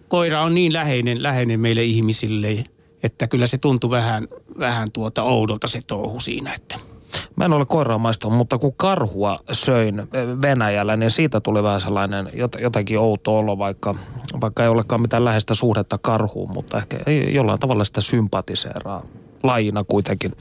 [0.08, 2.64] koira on niin läheinen, läheinen meille ihmisille,
[3.02, 4.28] että kyllä se tuntui vähän,
[4.58, 6.78] vähän tuota oudolta se touhu siinä, että–
[7.36, 10.06] Mä en ole koiraa maistanut, mutta kun karhua söin eh,
[10.42, 12.28] Venäjällä, niin siitä tuli vähän sellainen
[12.60, 13.94] jotenkin outo olo, vaikka,
[14.40, 16.98] vaikka ei olekaan mitään läheistä suhdetta karhuun, mutta ehkä
[17.32, 19.02] jollain tavalla sitä sympatiseeraa
[19.42, 20.32] lajina kuitenkin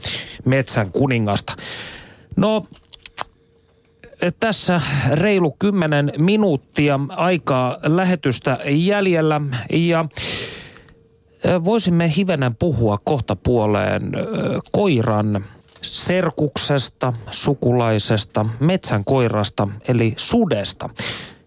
[0.44, 1.52] metsän kuningasta.
[2.36, 2.66] No,
[4.40, 4.80] tässä
[5.10, 9.40] reilu kymmenen minuuttia aikaa lähetystä jäljellä
[9.72, 10.04] ja
[11.44, 14.12] eh, voisimme hivenen puhua kohta puoleen
[14.72, 15.44] koiran
[15.82, 20.88] serkuksesta, sukulaisesta, metsän koirasta eli sudesta.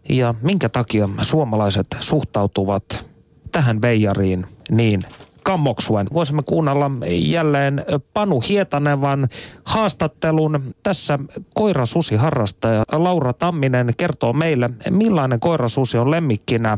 [0.09, 3.05] Ja minkä takia suomalaiset suhtautuvat
[3.51, 5.01] tähän veijariin niin
[5.45, 6.07] kammoksuen.
[6.13, 9.27] Voisimme kuunnella jälleen Panu Hietanevan
[9.63, 10.75] haastattelun.
[10.83, 11.19] Tässä
[11.55, 16.77] koirasusiharrastaja Laura Tamminen kertoo meille, millainen koirasusi on lemmikkinä.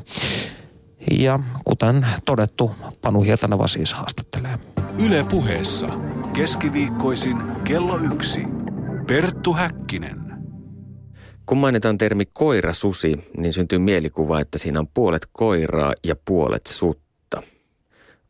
[1.11, 4.59] Ja kuten todettu, Panu Hietaneva siis haastattelee.
[5.07, 5.88] Yle puheessa
[6.34, 8.41] keskiviikkoisin kello yksi.
[9.07, 10.28] Perttu Häkkinen.
[11.45, 17.07] Kun mainitaan termi koirasusi, niin syntyy mielikuva, että siinä on puolet koiraa ja puolet sutta.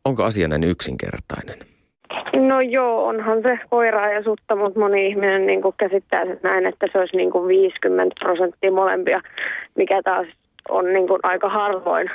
[0.08, 1.58] Onko asia näin yksinkertainen?
[2.48, 6.66] No joo, onhan se koiraa ja sutta, mutta moni ihminen niin kuin käsittää sen näin,
[6.66, 9.20] että se olisi niin kuin 50 prosenttia molempia,
[9.74, 10.26] mikä taas
[10.68, 12.06] on niin kuin aika harvoin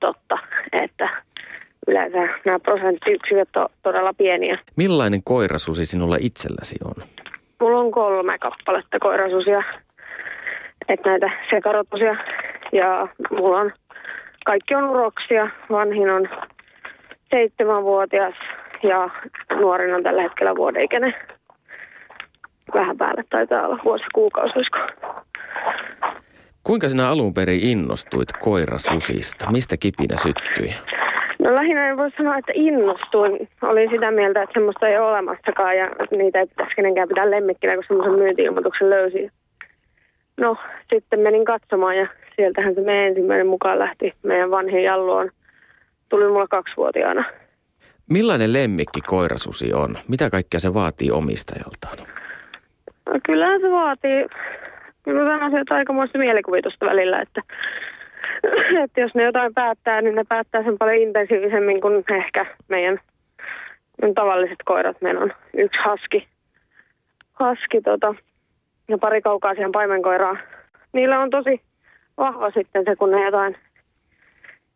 [0.00, 0.38] totta,
[0.72, 1.08] että
[1.88, 4.58] yleensä nämä prosenttiyksiköt on todella pieniä.
[4.76, 7.04] Millainen koirasusi sinulla itselläsi on?
[7.60, 9.62] Mulla on kolme kappaletta koirasusia,
[10.88, 12.16] että näitä sekarotusia
[12.72, 13.72] ja mulla on,
[14.44, 15.50] kaikki on uroksia.
[15.70, 16.28] Vanhin on
[17.34, 18.34] seitsemänvuotias
[18.82, 19.10] ja
[19.60, 21.14] nuorin on tällä hetkellä vuodeikäinen.
[22.74, 24.78] Vähän päälle taitaa olla vuosi kuukausi, olisiko.
[26.64, 29.50] Kuinka sinä alun perin innostuit koirasusista?
[29.50, 30.74] Mistä kipinä syttyi?
[31.38, 33.48] No lähinnä en voi sanoa, että innostuin.
[33.62, 37.74] Olin sitä mieltä, että semmoista ei ole olemassakaan ja niitä ei pitäisi kenenkään pitää lemmikkinä,
[37.74, 39.30] kun semmoisen myynti-ilmoituksen löysi.
[40.40, 40.56] No,
[40.94, 42.06] sitten menin katsomaan ja
[42.36, 44.12] sieltähän se meidän ensimmäinen mukaan lähti.
[44.22, 45.30] Meidän vanhin jallu on,
[46.08, 47.24] tuli mulla kaksivuotiaana.
[48.10, 49.98] Millainen lemmikki koirasusi on?
[50.08, 51.98] Mitä kaikkea se vaatii omistajaltaan?
[53.06, 54.26] No, kyllähän se vaatii,
[55.02, 57.42] kyllä sanoisin, että aikamoista mielikuvitusta välillä, että
[58.84, 63.00] että jos ne jotain päättää, niin ne päättää sen paljon intensiivisemmin kuin ehkä meidän,
[64.02, 64.96] meidän tavalliset koirat.
[65.00, 66.28] Meillä on yksi haski,
[67.32, 68.14] haski tota,
[68.88, 70.36] ja pari kaukaisian paimenkoiraa.
[70.92, 71.60] Niillä on tosi
[72.16, 73.56] vahva sitten se, kun ne jotain,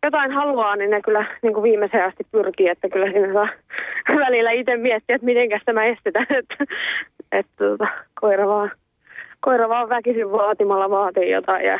[0.02, 3.48] jotain haluaa, niin ne kyllä niin kuin viimeiseen asti pyrkii, että kyllä siinä saa
[4.26, 6.64] välillä itse miettiä, että miten tämä estetään, että,
[7.32, 7.88] että tota,
[8.20, 8.70] koira vaan
[9.40, 11.78] koira vaan väkisin vaatimalla vaatii jotain ja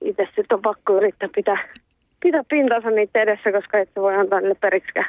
[0.00, 1.68] itse sitten on pakko yrittää pitää,
[2.22, 5.06] pitää pintansa niitä edessä, koska et voi antaa niille periksikään.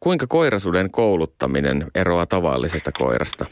[0.00, 3.46] Kuinka koirasuden kouluttaminen eroaa tavallisesta koirasta?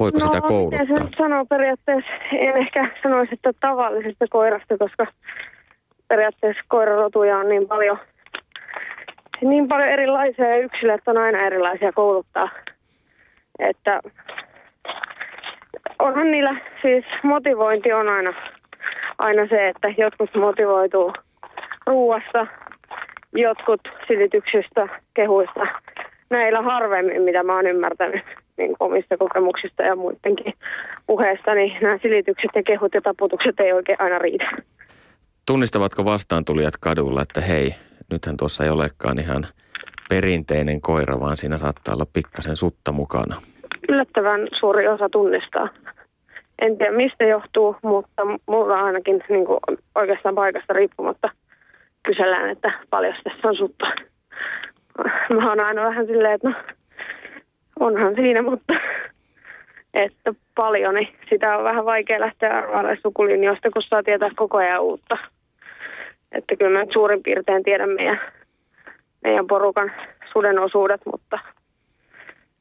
[0.00, 1.04] Voiko no, sitä kouluttaa?
[1.04, 5.06] No, sanoo periaatteessa, en ehkä sanoisi, että tavallisesta koirasta, koska
[6.08, 7.98] periaatteessa koirarotuja on niin paljon,
[9.40, 12.48] niin paljon erilaisia ja yksilöt on aina erilaisia kouluttaa.
[13.58, 14.00] Että
[15.98, 18.32] onhan niillä siis motivointi on aina
[19.18, 21.12] aina se, että jotkut motivoituu
[21.86, 22.46] ruuasta,
[23.32, 25.66] jotkut silityksistä, kehuista.
[26.30, 28.24] Näillä harvemmin, mitä mä oon ymmärtänyt
[28.56, 30.54] niin omista kokemuksista ja muidenkin
[31.06, 34.50] puheesta, niin nämä silitykset ja kehut ja taputukset ei oikein aina riitä.
[35.46, 37.74] Tunnistavatko vastaantulijat kadulla, että hei,
[38.10, 39.46] nythän tuossa ei olekaan ihan
[40.08, 43.36] perinteinen koira, vaan siinä saattaa olla pikkasen sutta mukana?
[43.88, 45.68] Yllättävän suuri osa tunnistaa.
[46.58, 49.58] En tiedä mistä johtuu, mutta mulla ainakin niin kuin
[49.94, 51.30] oikeastaan paikasta riippumatta
[52.02, 53.86] kysellään, että paljon tässä on sutta.
[55.34, 56.54] Mä oon aina vähän silleen, että no,
[57.80, 58.74] onhan siinä, mutta
[59.94, 64.82] että paljon, niin sitä on vähän vaikea lähteä arvailemaan sukulinjoista, kun saa tietää koko ajan
[64.82, 65.16] uutta.
[66.32, 68.20] Että kyllä mä suurin piirtein tiedän meidän,
[69.24, 69.92] meidän porukan
[70.32, 71.38] suden osuudet, mutta,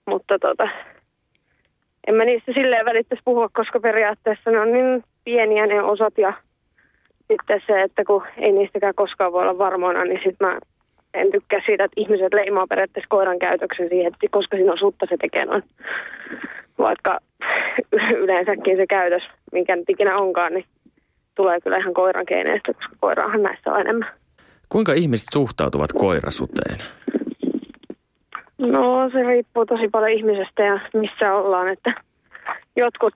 [0.06, 0.70] mutta tota,
[2.08, 6.34] en mä niistä silleen välittäisi puhua, koska periaatteessa ne on niin pieniä ne osat ja
[7.28, 10.60] sitten se, että kun ei niistäkään koskaan voi olla varmoina, niin sitten mä
[11.14, 15.06] en tykkää siitä, että ihmiset leimaa periaatteessa koiran käytöksen siihen, että koska siinä on sutta
[15.10, 15.64] se tekee noin.
[16.78, 17.20] Vaikka
[18.24, 20.66] yleensäkin se käytös, minkä nyt ikinä onkaan, niin
[21.36, 24.10] tulee kyllä ihan koiran keineistä, koska koiraahan näissä on enemmän.
[24.70, 26.80] Kuinka ihmiset suhtautuvat koirasuteen?
[28.58, 31.94] No se riippuu tosi paljon ihmisestä ja missä ollaan, että
[32.76, 33.14] jotkut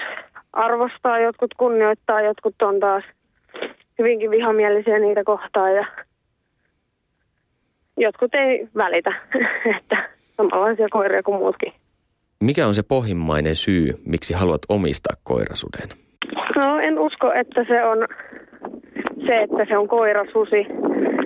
[0.53, 3.03] arvostaa, jotkut kunnioittaa, jotkut on taas
[3.99, 5.86] hyvinkin vihamielisiä niitä kohtaan ja
[7.97, 9.13] jotkut ei välitä,
[9.78, 11.74] että samanlaisia koiria kuin muutkin.
[12.39, 16.09] Mikä on se pohjimmainen syy, miksi haluat omistaa koirasuden?
[16.66, 18.07] No en usko, että se on
[19.28, 20.66] se, että se on koirasusi.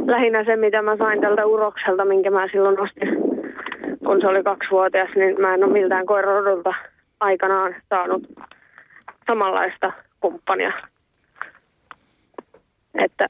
[0.06, 3.08] Lähinnä se, mitä mä sain tältä urokselta, minkä mä silloin ostin,
[4.06, 6.74] kun se oli kaksivuotias, niin mä en ole miltään koirarodulta
[7.20, 8.24] aikanaan saanut
[9.28, 10.72] samanlaista kumppania.
[13.04, 13.28] Että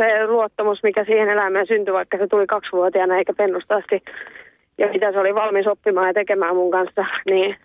[0.00, 4.02] se luottamus, mikä siihen eläimeen syntyi, vaikka se tuli kaksivuotiaana eikä pennusta asti,
[4.78, 7.56] ja mitä se oli valmis oppimaan ja tekemään mun kanssa, niin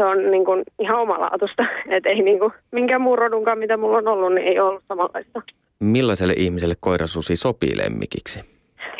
[0.00, 1.64] se on niin kuin ihan omalaatuista.
[1.94, 5.42] Että ei niin kuin, minkään muun rodunkaan, mitä mulla on ollut, niin ei ollut samanlaista.
[5.80, 8.40] Millaiselle ihmiselle koirasusi sopii lemmikiksi?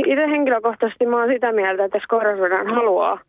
[0.07, 3.21] Itse henkilökohtaisesti mä oon sitä mieltä, että jos koirasuuden haluaa,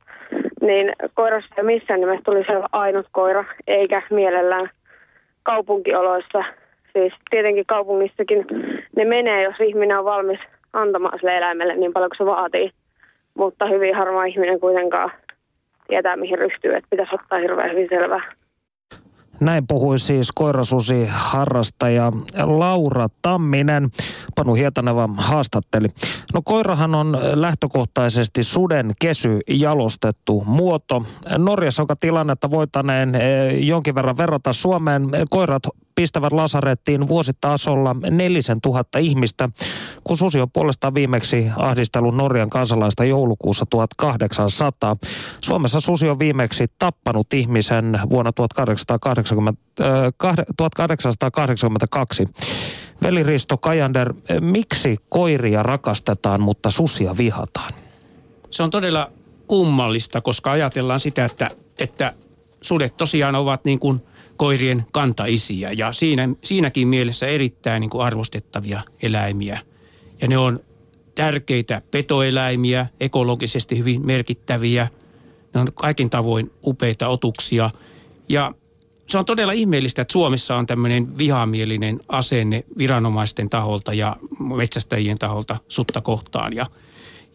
[0.62, 4.70] niin koirassa ei missään nimessä tulisi olla ainut koira, eikä mielellään
[5.44, 6.44] kaupunkioloissa.
[6.94, 8.46] Siis tietenkin kaupungissakin
[8.96, 10.40] ne menee, jos ihminen on valmis
[10.74, 12.72] antamaan sille eläimelle niin paljon kuin se vaatii.
[13.34, 15.12] Mutta hyvin harva ihminen kuitenkaan
[15.92, 18.22] tietää, mihin ryhtyy, että pitäisi ottaa hirveän hyvin selvää.
[19.40, 22.12] Näin puhui siis koirasusi harrastaja
[22.44, 23.90] Laura Tamminen.
[24.36, 25.88] Panu Hietaneva haastatteli.
[26.34, 31.06] No koirahan on lähtökohtaisesti suden kesy jalostettu muoto.
[31.38, 35.64] Norjassa, joka tilannetta voitaneen eh, jonkin verran verrata Suomeen, koirat
[35.96, 39.50] pistävät lasarettiin vuositasolla nelisen tuhatta ihmistä,
[40.04, 44.98] kun susi on puolestaan viimeksi ahdistellut Norjan kansalaista joulukuussa 1800.
[45.40, 49.88] Suomessa susi on viimeksi tappanut ihmisen vuonna 1880, äh,
[50.58, 52.28] 1882.
[53.04, 57.74] Veli Risto Kajander, miksi koiria rakastetaan, mutta susia vihataan?
[58.50, 59.12] Se on todella
[59.48, 62.14] kummallista, koska ajatellaan sitä, että, että
[62.62, 64.02] sudet tosiaan ovat niin kuin
[64.42, 69.60] koirien kantaisiä ja siinä, siinäkin mielessä erittäin niin kuin arvostettavia eläimiä.
[70.22, 70.60] Ja ne on
[71.16, 74.88] tärkeitä petoeläimiä, ekologisesti hyvin merkittäviä.
[75.54, 77.70] Ne on kaikin tavoin upeita otuksia.
[78.30, 78.54] Ja
[79.08, 85.58] se on todella ihmeellistä, että Suomessa on tämmöinen vihamielinen asenne viranomaisten taholta ja metsästäjien taholta
[85.68, 86.56] sutta kohtaan.
[86.56, 86.66] Ja,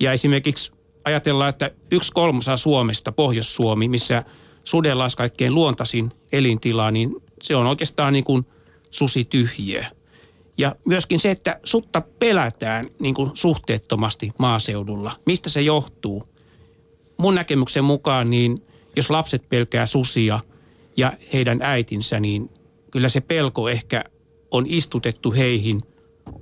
[0.01, 0.73] ja esimerkiksi
[1.05, 4.23] ajatellaan, että yksi kolmasosa Suomesta, Pohjois-Suomi, missä
[4.67, 8.47] sudella olisi kaikkein luontaisin elintila, niin se on oikeastaan niin kuin
[8.91, 9.85] susityhjiö.
[10.59, 15.13] Ja myöskin se, että sutta pelätään niin kuin suhteettomasti maaseudulla.
[15.27, 16.29] Mistä se johtuu?
[17.17, 18.63] Mun näkemyksen mukaan, niin
[18.97, 20.41] jos lapset pelkää susia
[20.97, 22.51] ja heidän äitinsä, niin
[22.91, 24.05] kyllä se pelko ehkä
[24.51, 25.83] on istutettu heihin,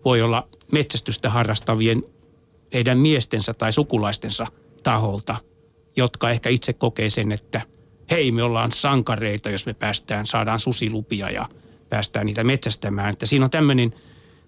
[0.05, 2.03] voi olla metsästystä harrastavien
[2.73, 4.47] heidän miestensä tai sukulaistensa
[4.83, 5.37] taholta,
[5.97, 7.63] jotka ehkä itse kokee sen, että–
[8.11, 11.49] hei me ollaan sankareita, jos me päästään, saadaan susilupia ja
[11.89, 13.11] päästään niitä metsästämään.
[13.11, 13.95] Että siinä on tämmöinen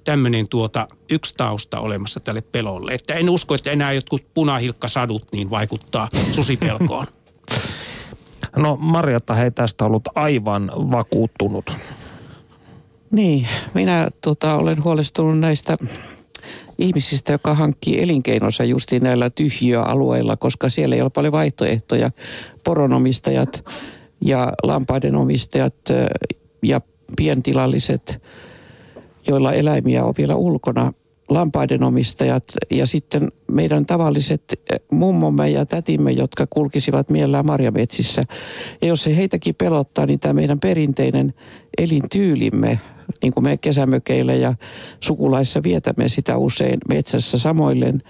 [0.06, 2.92] tämmöinen tuota, yksi tausta olemassa tälle pelolle.
[2.92, 7.06] Että en usko, että enää jotkut punahilkkasadut niin vaikuttaa susipelkoon.
[8.56, 11.72] No Marjatta, hei tästä ollut aivan vakuuttunut.
[13.10, 15.78] Niin, minä tota, olen huolestunut näistä
[16.78, 22.10] ihmisistä, joka hankkii elinkeinonsa justiin näillä tyhjiöalueilla, koska siellä ei ole paljon vaihtoehtoja.
[22.64, 23.64] Poronomistajat
[24.20, 25.74] ja lampaiden omistajat
[26.62, 26.80] ja
[27.16, 28.22] pientilalliset,
[29.28, 30.92] joilla eläimiä on vielä ulkona,
[31.28, 34.42] lampaiden omistajat ja sitten meidän tavalliset
[34.90, 38.24] mummomme ja tätimme, jotka kulkisivat mielellään marjametsissä.
[38.80, 41.34] Ja jos se heitäkin pelottaa, niin tämä meidän perinteinen
[41.78, 42.80] elintyylimme
[43.22, 44.54] niin kuin me kesämökeillä ja
[45.00, 48.02] sukulaissa vietämme sitä usein metsässä samoilleen,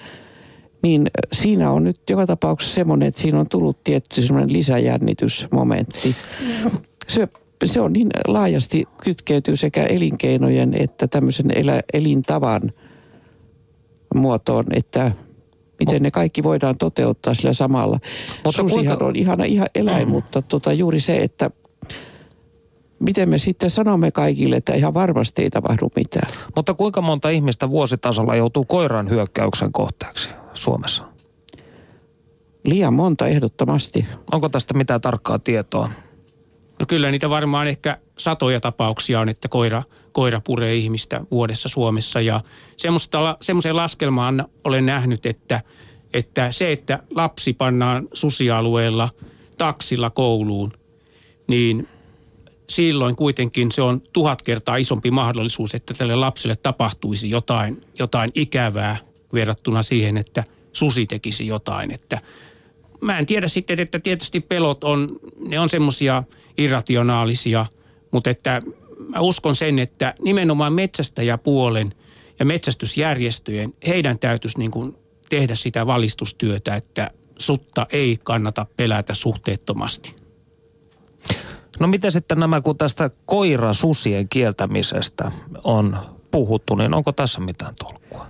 [0.82, 6.16] niin siinä on nyt joka tapauksessa semmoinen, että siinä on tullut tietty semmoinen lisäjännitysmomentti.
[7.09, 7.28] Se,
[7.64, 12.72] se on niin laajasti kytkeytyy sekä elinkeinojen että tämmöisen elä, elintavan
[14.14, 15.12] muotoon, että
[15.80, 18.01] miten ne kaikki voidaan toteuttaa sillä samalla.
[18.44, 19.05] Mutta Susihan kuinka...
[19.05, 20.12] on ihana ihan eläin, mm.
[20.12, 21.51] mutta tota, juuri se, että
[22.99, 26.32] miten me sitten sanomme kaikille, että ihan varmasti ei tapahdu mitään.
[26.57, 31.05] Mutta kuinka monta ihmistä vuositasolla joutuu koiran hyökkäyksen kohteeksi Suomessa?
[32.64, 34.07] Liian monta ehdottomasti.
[34.32, 35.90] Onko tästä mitään tarkkaa tietoa?
[36.80, 39.82] No kyllä niitä varmaan ehkä satoja tapauksia on, että koira,
[40.12, 42.20] koira puree ihmistä vuodessa Suomessa.
[42.20, 42.40] Ja
[43.40, 45.61] semmoisen laskelmaan olen nähnyt, että,
[46.14, 49.09] että se, että lapsi pannaan susialueella
[49.59, 50.72] taksilla kouluun,
[51.49, 51.88] niin
[52.68, 58.96] silloin kuitenkin se on tuhat kertaa isompi mahdollisuus, että tälle lapselle tapahtuisi jotain, jotain ikävää
[59.32, 61.90] verrattuna siihen, että susi tekisi jotain.
[61.90, 62.20] Että
[63.00, 66.22] mä en tiedä sitten, että tietysti pelot on, ne on semmoisia
[66.58, 67.66] irrationaalisia,
[68.10, 68.62] mutta että
[69.08, 71.94] mä uskon sen, että nimenomaan metsästäjäpuolen
[72.38, 74.96] ja metsästysjärjestöjen, heidän täytyisi niin kuin
[75.28, 80.26] tehdä sitä valistustyötä, että sutta ei kannata pelätä suhteettomasti.
[81.81, 85.33] No miten sitten nämä, kun tästä koirasusien kieltämisestä
[85.64, 85.99] on
[86.31, 88.27] puhuttu, niin onko tässä mitään tolkkua?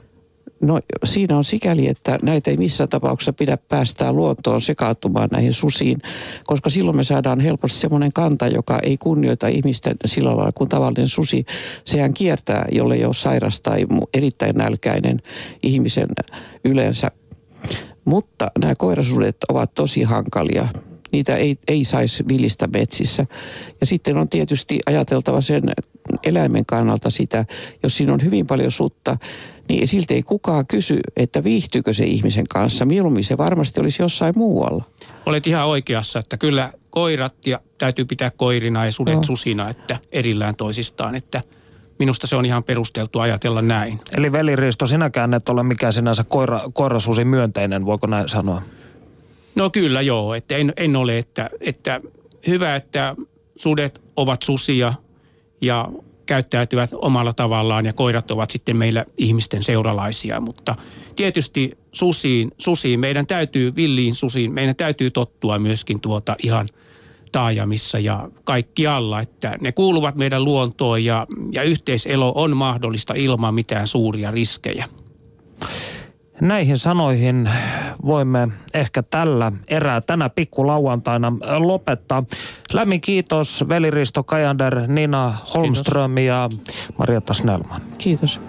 [0.61, 5.99] No siinä on sikäli, että näitä ei missään tapauksessa pidä päästää luontoon sekaantumaan näihin susiin,
[6.47, 11.09] koska silloin me saadaan helposti semmoinen kanta, joka ei kunnioita ihmisten sillä lailla kuin tavallinen
[11.09, 11.45] susi.
[11.85, 15.23] Sehän kiertää, jolle ei ole sairas tai erittäin nälkäinen
[15.63, 16.09] ihmisen
[16.65, 17.11] yleensä.
[18.05, 20.69] Mutta nämä koirasudet ovat tosi hankalia
[21.17, 23.27] niitä ei, ei saisi villistä metsissä.
[23.81, 25.62] Ja sitten on tietysti ajateltava sen
[26.25, 27.45] eläimen kannalta sitä,
[27.83, 29.17] jos siinä on hyvin paljon sutta,
[29.69, 32.85] niin silti ei kukaan kysy, että viihtyykö se ihmisen kanssa.
[32.85, 34.85] Mieluummin se varmasti olisi jossain muualla.
[35.27, 39.25] Olet ihan oikeassa, että kyllä koirat ja täytyy pitää koirina ja sudet no.
[39.25, 41.43] susina, että erillään toisistaan, että
[41.99, 44.01] minusta se on ihan perusteltu ajatella näin.
[44.17, 48.62] Eli veliriisto, sinäkään et ole mikään sinänsä koira, koirasusi myönteinen, voiko näin sanoa?
[49.57, 52.01] No kyllä joo, että en, en ole, että, että
[52.47, 53.17] hyvä, että
[53.57, 54.93] sudet ovat susia
[55.61, 55.89] ja
[56.27, 60.41] käyttäytyvät omalla tavallaan ja koirat ovat sitten meillä ihmisten seuralaisia.
[60.41, 60.77] Mutta
[61.17, 66.69] tietysti susiin, susiin meidän täytyy, villiin susiin, meidän täytyy tottua myöskin tuota ihan
[67.33, 73.87] taajamissa ja kaikkialla, että ne kuuluvat meidän luontoon ja, ja yhteiselo on mahdollista ilman mitään
[73.87, 74.89] suuria riskejä.
[76.41, 77.51] Näihin sanoihin
[78.05, 82.24] voimme ehkä tällä erää tänä pikkulauantaina lopettaa.
[82.72, 86.26] Lämmin kiitos Veliristo Kajander, Nina Holmström kiitos.
[86.26, 86.49] ja
[86.99, 87.82] Marietta Snellman.
[87.99, 88.41] Kiitos.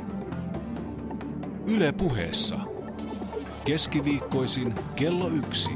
[1.76, 2.58] Yle puheessa.
[3.66, 5.72] Keskiviikkoisin kello yksi.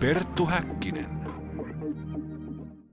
[0.00, 1.15] Perttu Häkkinen.